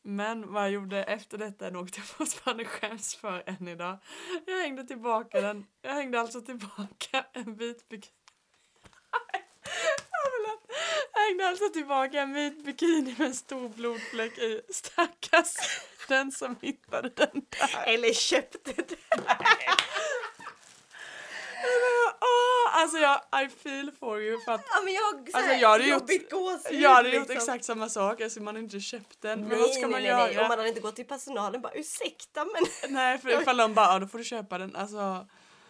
[0.07, 3.97] Men vad jag gjorde efter detta är något jag fortfarande skäms för än idag.
[4.45, 5.65] Jag hängde tillbaka den.
[5.81, 8.11] Jag hängde alltså tillbaka en vit bikini.
[11.13, 14.61] Jag hängde alltså tillbaka en vit bikini med en stor blodfläck i.
[14.69, 15.55] Stackars
[16.07, 17.83] den som hittade den där.
[17.85, 18.95] Eller köpte det.
[22.73, 25.69] Alltså jag, I feel for you för att Ja men jag har Alltså, såhär jag
[25.69, 26.79] hade gjort- gåshud.
[26.81, 27.37] jag hade gjort liksom.
[27.37, 29.39] exakt samma sak, alltså man har inte köpt den.
[29.39, 30.25] Men Nej, vad ska nej, man nej, göra?
[30.25, 30.37] nej.
[30.39, 33.85] Och man hade inte gått till personalen bara ursäkta men Nej, för ifall de bara,
[33.93, 34.75] ja då får du köpa den.
[34.75, 35.27] Alltså,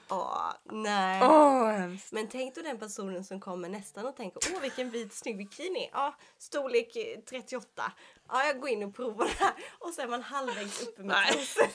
[0.10, 1.22] Åh, nej.
[1.24, 1.88] åh.
[2.12, 5.90] Men tänk då den personen som kommer nästan och tänker åh vilken vit snygg bikini.
[5.94, 7.92] Ja, storlek eh, 38.
[8.30, 9.54] Ja, jag går in och provar det här.
[9.80, 11.48] Och så är man halvvägs uppe med Nej.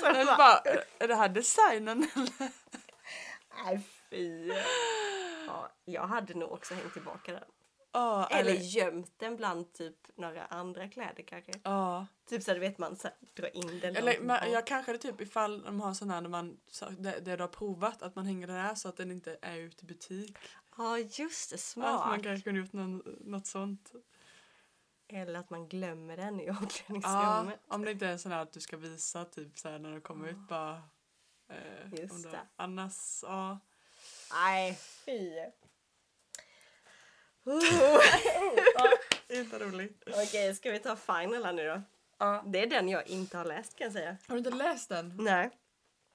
[0.00, 0.60] Så Men bara, bara,
[0.98, 2.48] är det här designen eller?
[3.64, 3.80] nej
[4.10, 4.52] fy.
[5.46, 7.44] Ja, jag hade nog också hängt tillbaka den.
[7.92, 11.52] Ja, Eller eller, gömt den bland typ några andra kläder kanske.
[11.62, 12.06] ja.
[12.28, 13.96] Typ så du vet man så här, drar in den.
[13.96, 14.40] Eller bak.
[14.48, 17.42] jag kanske det typ ifall de har sån här när man, så, det, det du
[17.42, 20.36] har provat, att man hänger den här så att den inte är ute i butik.
[20.76, 22.06] Ja just det, Att smart.
[22.06, 23.92] man kanske kunde gjort någon, något sånt.
[25.08, 27.60] Eller att man glömmer den i omklädningsrummet.
[27.68, 30.00] om det inte är sån här att du ska visa typ så här när du
[30.00, 30.82] kommer ut bara.
[31.50, 32.40] Eh, Just det.
[32.56, 33.58] Annars, ja.
[34.32, 35.32] Nej, fy.
[39.38, 40.02] Inte roligt.
[40.06, 41.82] Okej, ska vi ta final här nu då?
[42.18, 42.44] Ja.
[42.46, 44.16] Det är den jag inte har läst kan jag säga.
[44.26, 45.16] Har du inte läst den?
[45.18, 45.50] Nej,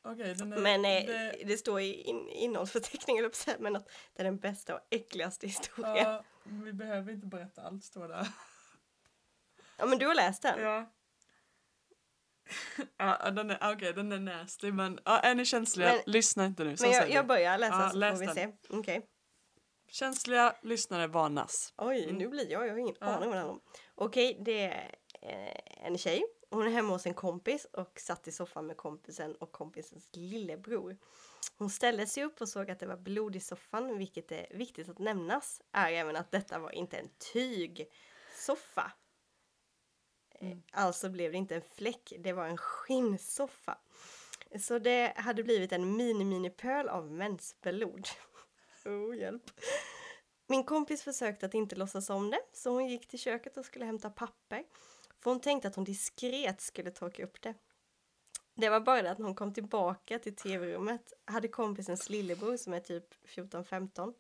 [0.06, 0.58] Okej, den är...
[0.58, 1.58] men eh, det, det...
[1.58, 5.96] står i in, innehållsförteckningen, men att det är den bästa och äckligaste historien.
[5.98, 6.24] Ja.
[6.44, 8.28] ja, vi behöver inte berätta allt står där.
[9.78, 10.62] men du har läst den?
[10.62, 10.92] Ja.
[12.98, 16.64] Ja, den är, okej, den är nasty men ja, är ni känsliga, Men- lyssna inte
[16.64, 16.76] nu.
[16.82, 18.36] Men jag, jag börjar läsa Ja, så läs får vi den.
[18.36, 18.52] se.
[18.70, 19.06] Okej.
[19.88, 21.74] Känsliga lyssnare varnas.
[21.78, 23.06] Oj, nu blir jag, jag har ingen Ja.
[23.08, 23.62] aning vad det handlar om.
[23.96, 26.24] Okej, det är eh, en tjej.
[26.50, 30.98] Hon är hemma hos en kompis och satt i soffan med kompisen och kompisens lillebror.
[31.58, 34.90] Hon ställde sig upp och såg att det var blod i soffan, vilket är viktigt
[34.90, 38.92] att nämnas är även att detta var inte en tygsoffa.
[40.40, 43.78] Eh, Alltså blev det inte en fläck, det var en skinnsoffa.
[44.60, 48.08] Så det hade blivit en mini-mini-pöl av mensblod.
[48.86, 49.44] Oh, hjälp.
[50.48, 53.86] Min kompis försökte att inte låtsas om det, så hon gick till köket och skulle
[53.86, 54.64] hämta papper.
[55.20, 57.54] För hon tänkte att hon diskret skulle torka upp det.
[58.56, 62.74] Det var bara det att när hon kom tillbaka till tv-rummet hade kompisens lillebror, som
[62.74, 64.14] är typ 14-15,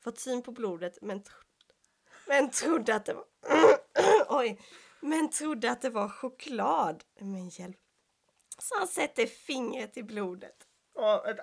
[0.00, 1.42] fått syn på blodet men, tro-
[2.26, 3.24] men trodde att det var...
[4.40, 4.60] Oj!
[5.06, 7.04] Men trodde att det var choklad.
[7.20, 7.76] Men hjälp.
[8.58, 10.56] Så han sätter fingret i blodet.
[11.24, 11.42] Vänta.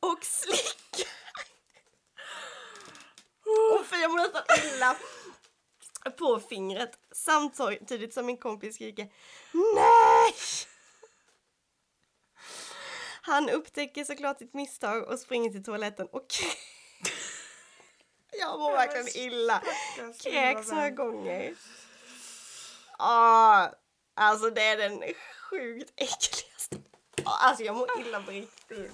[0.00, 1.10] och slickar.
[3.72, 4.96] Och fy, jag mår nästan illa
[6.18, 9.08] på fingret samtidigt som min kompis skriker
[9.74, 10.34] Nej!
[13.22, 16.26] Han upptäcker såklart sitt misstag och springer till toaletten och
[18.40, 19.62] Jag mår verkligen illa.
[20.22, 21.54] Kräks några gånger.
[22.98, 23.68] Ah,
[24.16, 25.02] alltså det är den
[25.50, 26.76] sjukt äckligaste.
[27.24, 28.92] Alltså jag mår illa på riktigt.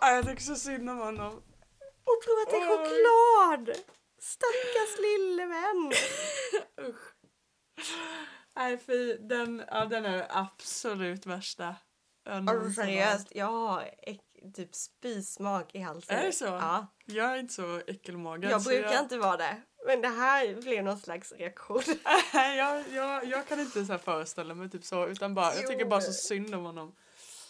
[0.00, 1.32] Ja, jag tycker så synd om honom.
[2.04, 2.76] Och prova att det är Oj.
[2.78, 3.76] choklad!
[4.20, 5.92] Stackars lille vän.
[6.88, 7.14] Usch.
[8.56, 11.76] Nej fy, den, ja, den är absolut värsta.
[12.28, 14.20] Alltså seriöst, jag har äck-
[14.54, 16.16] typ spysmak i halsen.
[16.18, 16.44] Är det så?
[16.44, 16.86] Ja.
[17.04, 18.50] Jag är inte så äckelmagad.
[18.50, 19.62] Jag brukar inte vara det.
[19.86, 21.82] Men det här blev någon slags reaktion.
[22.34, 25.84] Nej, jag, jag, jag kan inte så föreställa mig typ så, utan bara, jag tycker
[25.84, 26.94] bara så synd om honom.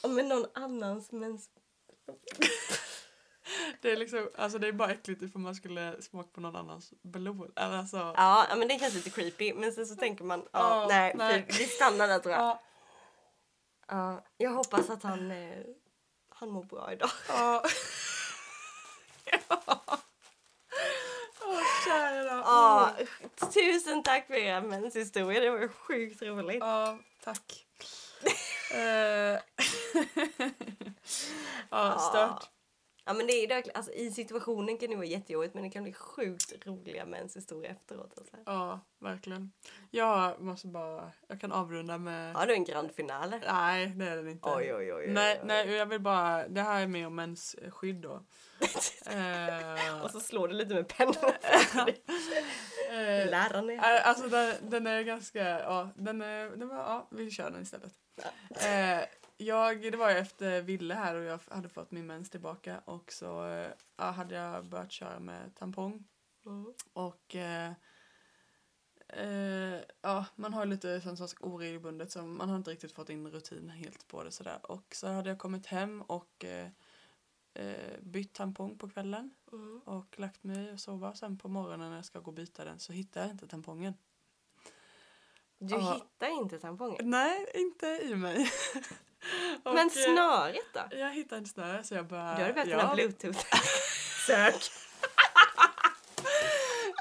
[0.08, 1.50] Men någon annans mens...
[3.80, 6.92] Det är liksom, alltså det är bara äckligt ifall man skulle smaka på någon annans
[7.02, 7.52] blod.
[7.56, 9.54] Alltså, Ja, men det känns lite creepy.
[9.54, 11.44] Men sen så tänker man, ja, Ja, nej, nej.
[11.48, 12.40] Vi, vi stannar där tror jag.
[12.42, 12.62] ja,
[13.88, 15.58] Ja, jag hoppas att han, eh,
[16.38, 17.10] han mår bra idag.
[17.28, 17.62] ja.
[19.48, 19.82] ja.
[21.40, 22.24] Åh, kära.
[22.24, 22.94] Ja,
[23.54, 25.40] tusen tack för era menshistoria.
[25.40, 26.60] Det var ju sjukt roligt.
[26.60, 27.64] Ja, tack.
[28.70, 28.78] Eh,
[31.70, 32.50] ja, stört.
[33.08, 35.82] Ja, men det är verkligen, alltså, I situationen kan det vara jättejobbigt men det kan
[35.82, 38.12] bli sjukt roliga menshistorier efteråt.
[38.18, 38.36] Alltså.
[38.46, 39.52] Ja, verkligen.
[39.90, 42.34] Jag måste bara, jag kan avrunda med...
[42.34, 43.40] Har du en grand finale?
[43.46, 44.48] Nej, det är den inte.
[44.48, 45.06] Oj, oj, oj.
[45.08, 48.22] Nej, nej, jag vill bara, det här är mer om mensskydd då.
[49.06, 51.14] Eh, Och så slår du lite med pennan.
[52.90, 57.08] eh, Läraren är eh, alltså den, den är ganska, ja, den är, den var, ja,
[57.10, 57.92] vi kör den istället.
[58.50, 59.00] Eh,
[59.38, 63.26] jag, det var efter Ville här och jag hade fått min mens tillbaka och så
[63.96, 66.04] ja, hade jag börjat köra med tampong
[66.46, 66.74] Mm.
[66.92, 67.72] och eh,
[69.08, 73.30] eh, ja, man har lite sån sorts oregelbundet så man har inte riktigt fått in
[73.30, 76.68] rutin helt på det sådär och så hade jag kommit hem och eh,
[77.54, 79.80] eh, bytt tampong på kvällen Mm.
[79.84, 81.14] och lagt mig och sova.
[81.14, 83.94] Sen på morgonen när jag ska gå och byta den så hittar jag inte tampongen.
[85.58, 85.94] Du Ja.
[85.94, 87.10] hittar inte tampongen?
[87.10, 88.50] Nej, inte i mig.
[89.64, 90.80] Och, Men snöret då?
[90.96, 92.34] Jag hittade en snöre så jag bara...
[92.34, 93.38] Du hade behövt ja, en bluetooth.
[94.26, 94.54] Sök.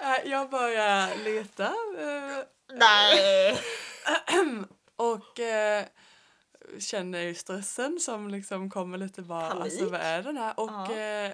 [0.01, 1.65] eh, Jag började leta.
[1.65, 3.57] eh, Nej.
[4.95, 5.85] Och eh,
[6.79, 9.63] känner ju stressen som liksom kommer lite bara, Panik.
[9.63, 10.59] alltså vad är den här?
[10.59, 10.95] Och Ja.
[10.95, 11.31] eh,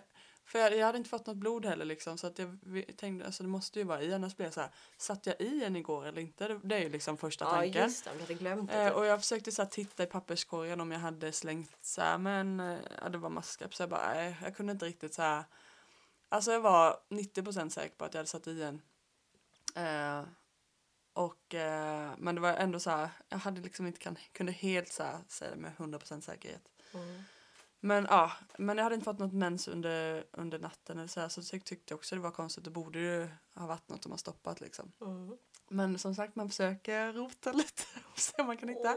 [0.53, 2.57] för jag, jag hade inte fått något blod heller liksom så att jag
[2.97, 5.63] tänkte alltså det måste ju vara i annars blir jag så här, satt jag i
[5.63, 6.47] en igår eller inte?
[6.47, 7.83] Det, det är ju liksom första Ja tanken.
[7.83, 8.81] just det, hade glömt det.
[8.81, 8.97] Eh, typ.
[8.97, 12.59] och jag försökte så här, titta i papperskorgen om jag hade slängt så här, men
[12.59, 15.43] eh, ja, det var maskap så jag bara, nej, jag kunde inte riktigt så här.
[16.29, 18.81] Alltså jag var 90% säker på att jag hade satt i en.
[19.75, 20.23] Eh,
[21.13, 24.93] och, eh, men det var ändå så här, jag hade liksom inte kan, kunde helt
[24.93, 26.69] så här, säga det med 100% säkerhet.
[26.93, 27.23] Mm.
[27.86, 31.29] Men ja, men jag hade inte fått något mens under, under natten eller så här,
[31.29, 32.63] så tyck, tyckte jag också det var konstigt.
[32.63, 34.91] Det borde ju ha varit något de har stoppat liksom.
[35.01, 35.38] Mm.
[35.69, 38.95] Men som sagt, man försöker rota lite och se om man kan hitta.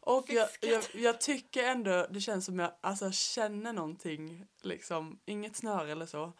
[0.00, 5.56] Och jag, jag, jag tycker ändå det känns som jag alltså, känner någonting, liksom, inget
[5.56, 6.32] snöre eller så.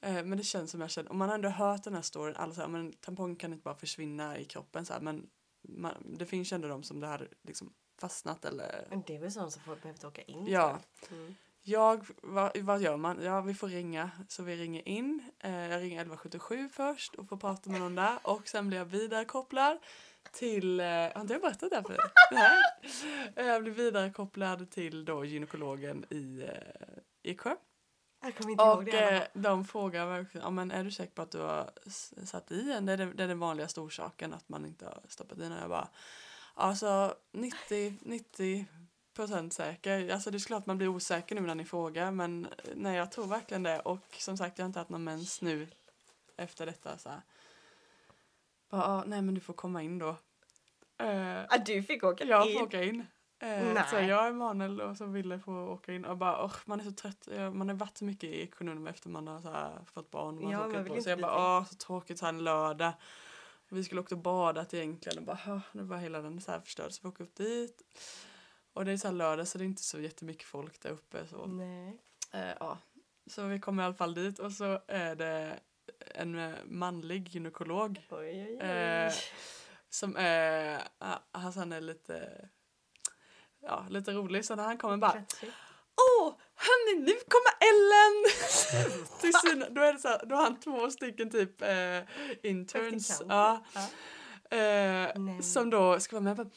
[0.00, 2.54] Eh, men det känns som jag känner, och man har ändå hört den här storyn,
[2.54, 5.30] säger men tampong kan inte bara försvinna i kroppen så här, men
[5.62, 9.20] man, det finns ju ändå de som det hade liksom fastnat eller Men det är
[9.20, 10.78] väl sånt som folk behövt åka in Ja.
[11.08, 11.16] till.
[11.16, 11.34] Mm.
[11.62, 13.22] jag, vad, vad gör man?
[13.22, 14.10] Ja, vi får ringa.
[14.28, 15.22] Så vi ringer in.
[15.40, 18.18] Eh, jag ringer 1177 först och får prata med någon där.
[18.22, 19.78] Och sen blir jag vidarekopplad
[20.32, 20.80] till...
[20.80, 22.00] Eh, har inte jag berättat det här för dig?
[22.32, 22.62] Nej.
[23.36, 27.56] Eh, Jag blir vidarekopplad till då gynekologen i eh, Eksjö.
[28.22, 28.90] Jag kommer inte ihåg Och det.
[28.90, 31.70] i alla eh, de frågar verkligen, ja, men är du säker på att du har
[32.24, 32.86] satt i en?
[32.86, 35.52] Det är, det, det är den vanligaste orsaken att man inte har stoppat i den.
[35.52, 35.88] Jag bara,
[36.54, 38.66] alltså 90, 90
[39.14, 40.12] procent säker.
[40.12, 43.12] Alltså det är klart man blir osäker nu när ni frågar men eh, nej jag
[43.12, 43.80] tror verkligen det.
[43.80, 45.68] Och som sagt jag har inte haft någon mens nu
[46.36, 46.98] efter detta.
[46.98, 47.20] Så här.
[48.70, 50.16] Bara, ah, nej men du får komma in då.
[50.98, 52.58] Eh, Ah, du fick åka jag in.
[52.58, 53.06] får åka in.
[53.40, 53.84] Nej.
[53.90, 56.92] så jag, Emanuel och så ville få åka in och bara, "Åh, man är så
[56.92, 57.28] trött.
[57.54, 60.36] Man har varit så mycket i ekonomin efter man har så här, fått barn.
[60.36, 61.02] och Man Ja, man vill på.
[61.02, 62.92] Så jag bara, åh så tråkigt så här en lördag.
[63.74, 66.92] Vi skulle också badat egentligen och bara, "Åh, nu var hela den så här förstörd.
[66.92, 67.82] Så vi åker upp dit.
[68.72, 71.26] Och det är så här lördag så det är inte så jättemycket folk där uppe.
[71.26, 71.46] Så.
[71.46, 71.98] Nej.
[72.32, 72.78] Eh, ja.
[73.26, 75.60] så vi kommer i alla fall dit och så är det
[76.14, 78.66] en eh, manlig gynekolog Oj, oj, oj.
[78.68, 79.12] Eh,
[79.90, 80.82] som är,
[81.30, 82.48] alltså han är lite,
[83.60, 84.44] ja, lite rolig.
[84.44, 85.24] Så när han kommer bara,
[86.20, 86.34] åh,
[86.66, 88.24] hörni, nu kommer Ellen!
[89.20, 92.00] Till sina, då är det så här, då har han två stycken typ eh,
[92.42, 93.22] interns.
[93.28, 94.56] Ja, Ja.
[94.58, 96.36] eh, som då ska vara med.
[96.36, 96.50] Bara,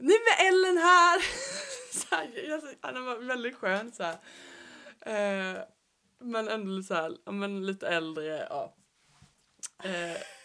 [0.00, 1.20] nu är Ellen här!
[1.92, 4.16] så här, han var väldigt skön så här.
[5.00, 5.62] Eh,
[6.20, 8.46] men ändå så här, men lite äldre.
[8.50, 8.74] Ja.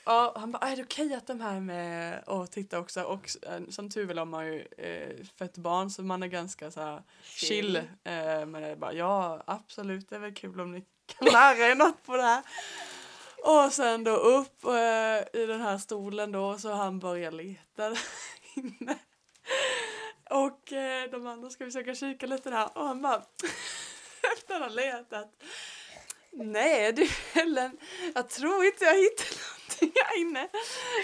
[0.08, 3.04] Ja, han bara, är det okej att de här är med och tittar också?
[3.04, 6.72] Och eh, som tur är har man ju eh, fött barn så man är ganska
[6.72, 7.48] så här chill.
[7.48, 7.76] Chill.
[7.76, 11.68] Eh, men det är bara, ja absolut det är väl kul om ni kan lära
[11.68, 12.44] er något på det här.
[13.44, 18.00] Och sen då upp eh, i den här stolen då så han börjar leta där
[18.56, 18.98] inne.
[20.30, 20.62] Och
[21.12, 23.16] de andra ska försöka kika lite där och han bara
[24.34, 25.44] efter att ha letat
[26.32, 27.10] Nej du
[27.42, 27.78] Ellen,
[28.16, 29.57] jag tror inte jag hittar någonting
[29.96, 30.48] här inne.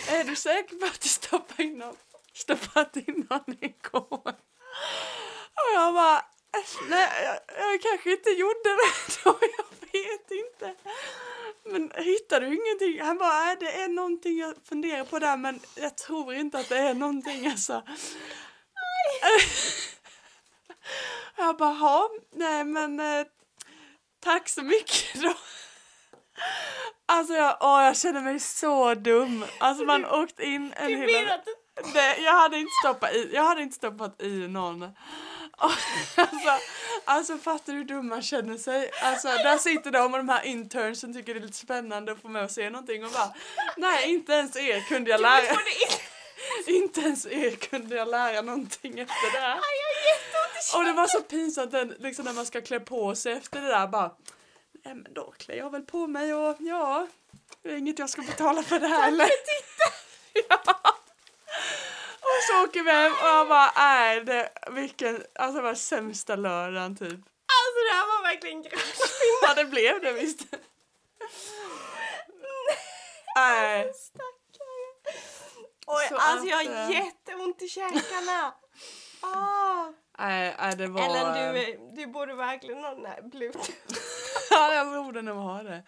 [0.09, 1.95] Är du säker på att du stoppar in någon,
[2.33, 4.35] stoppat in någon igår?
[5.55, 6.25] Och jag bara,
[6.89, 7.39] nej jag,
[7.71, 10.75] jag kanske inte gjorde det då, jag vet inte.
[11.65, 13.01] Men hittar du ingenting?
[13.01, 16.69] Han bara, nej det är någonting jag funderar på där men jag tror inte att
[16.69, 17.83] det är någonting alltså.
[21.37, 23.25] Jag bara, "Ja, nej men eh,
[24.19, 25.33] tack så mycket då.
[27.05, 29.45] Alltså jag, åh, jag känner mig så dum.
[29.59, 31.45] Alltså man åkt in en att
[31.93, 34.81] Det, jag, hade inte stoppat i, jag hade inte stoppat i någon.
[36.15, 36.49] Alltså,
[37.05, 38.91] alltså fattar du hur dum man känner sig?
[39.01, 42.27] Alltså där sitter de och de här internsen tycker det är lite spännande att få
[42.27, 43.33] med och se någonting och bara
[43.77, 45.57] Nej inte ens er kunde jag lära.
[46.67, 49.59] Inte ens er kunde jag lära någonting efter det
[50.77, 53.67] Och det var så pinsamt den, liksom när man ska klä på sig efter det
[53.67, 54.11] där bara
[54.85, 57.07] Nej men då klär jag väl på mig och ja
[57.61, 59.29] Det är inget jag ska betala för det här eller?
[60.49, 60.57] ja.
[62.19, 66.35] Och så åker vi hem och jag bara nej det, vilken, alltså det var sämsta
[66.35, 67.09] lördagen typ.
[67.09, 68.99] Alltså det här var verkligen gräs.
[69.41, 70.39] Ja det blev det visst.
[73.35, 73.93] Nej.
[73.93, 75.17] Stackare.
[75.87, 78.53] Oj, Så alltså jag har eh, jätteont i käkarna.
[79.21, 79.85] Ah.
[80.19, 81.01] Nej, nej det var...
[81.01, 83.69] Ellen, eh, du, är- du borde verkligen ha den här bluetooth.
[84.49, 85.83] Ja, jag borde nog ha det.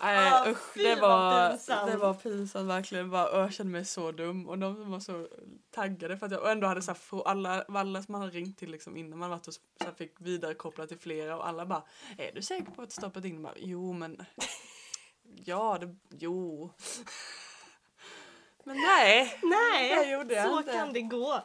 [0.00, 3.10] Nej Ah, usch, det var, det var pinsamt verkligen.
[3.10, 5.28] Bara, jag kände mig så dum och de var så
[5.70, 8.58] taggade för att jag och ändå hade så här, alla, alla som man hade ringt
[8.58, 11.82] till liksom innan man varit och så här, fick vidarekoppla till flera och alla bara
[12.18, 13.42] Är du säker på att du stoppat in?
[13.42, 14.24] Bara, jo men
[15.44, 16.70] Ja, det, jo.
[18.64, 20.72] Men nej, Nej, Det gjorde jag så inte.
[20.72, 21.42] kan det gå.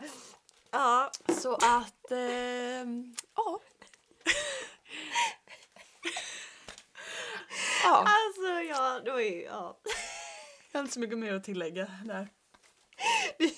[0.71, 3.59] Ja, så att ehm, ja.
[7.83, 9.79] Ja, alltså ja, då är ja.
[10.71, 12.29] jag har inte så mycket mer att tillägga där.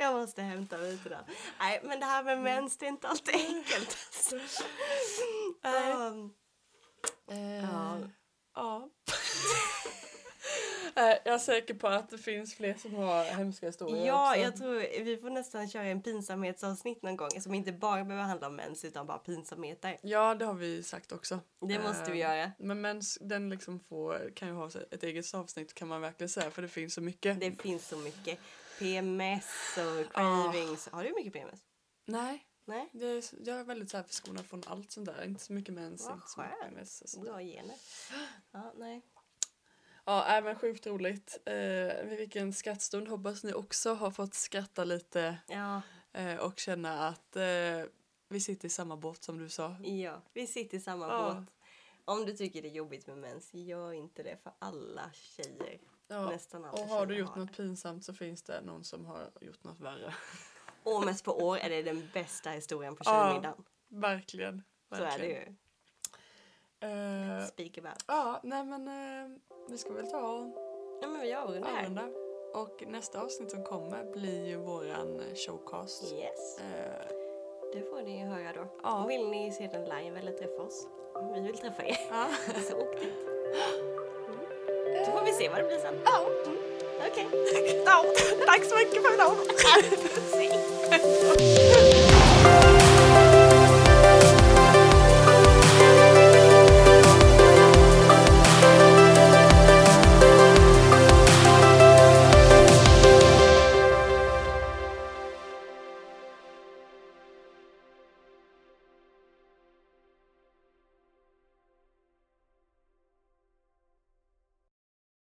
[0.00, 1.24] Jag måste hämta mig lite där.
[1.58, 3.98] Nej, men det här med mens, det är inte alltid enkelt.
[4.16, 4.36] Alltså.
[5.62, 6.34] Um,
[7.30, 7.98] Eh, Ja.
[8.54, 8.88] ja.
[10.94, 14.40] Jag är säker på att det finns fler som har hemska historier ja, också.
[14.40, 18.46] jag tror vi får nästan köra en pinsamhetsavsnitt någon gång som inte bara behöver handla
[18.46, 19.98] om mens utan bara pinsamheter.
[20.02, 21.40] Ja, det har vi sagt också.
[21.60, 22.52] Det måste vi Eh, göra.
[22.58, 26.50] Men mens, den liksom får, kan ju ha ett eget avsnitt kan man verkligen säga
[26.50, 27.40] för det finns så mycket.
[27.40, 28.38] Det finns så mycket.
[28.78, 30.88] PMS och cravings.
[30.92, 31.60] Har du mycket PMS?
[32.04, 32.88] Nej, Nej?
[32.92, 35.24] det är, jag är väldigt så här förskonad från allt sånt där.
[35.24, 37.32] Inte så mycket mens, Vad inte så mycket där.
[37.32, 37.76] Bra gener.
[38.52, 39.02] Ja, nej.
[40.08, 41.38] Ja, äh, men sjukt roligt.
[41.44, 43.08] Eh, vilken skrattstund.
[43.08, 45.82] Hoppas ni också har fått skratta lite Ja,
[46.12, 47.42] eh, och känna att eh,
[48.28, 49.76] vi sitter i samma båt som du sa.
[49.82, 51.34] ja, vi sitter i samma Ja.
[51.34, 51.54] båt.
[52.04, 55.78] Om du tycker det är jobbigt med mens, gör inte det för alla tjejer.
[56.08, 56.30] Ja.
[56.30, 59.64] Nästan alla Och har du gjort något pinsamt så finns det någon som har gjort
[59.64, 60.14] något värre.
[60.84, 63.64] År mest på år är det den bästa historien på Ja, tjejmiddagen.
[63.88, 64.62] Verkligen.
[64.88, 65.52] Så är det verkligen.
[65.52, 65.56] ju.
[66.80, 68.04] Eh, Speak about.
[68.06, 69.30] ja, nej men eh,
[69.68, 70.46] vi ska väl ta och
[71.02, 72.08] Ja men vi avrundar här.
[72.54, 76.12] Och nästa avsnitt som kommer blir ju våran showcast.
[76.12, 77.06] Yes, Eh,
[77.74, 78.66] det får ni ju höra då.
[78.82, 79.04] Ja.
[79.08, 80.86] Vill ni se den live eller träffa oss?
[81.34, 81.98] Vi vill träffa er.
[82.10, 82.26] ja.
[82.68, 83.12] Så åk dit.
[84.28, 85.04] Mm.
[85.04, 85.94] Så får vi se vad det blir sen.
[86.04, 86.20] ja.
[86.46, 86.58] Mm.
[87.10, 87.26] Okej.
[87.86, 88.04] Ja,
[88.46, 89.32] Tack så mycket för idag!
[90.38, 91.92] Okay.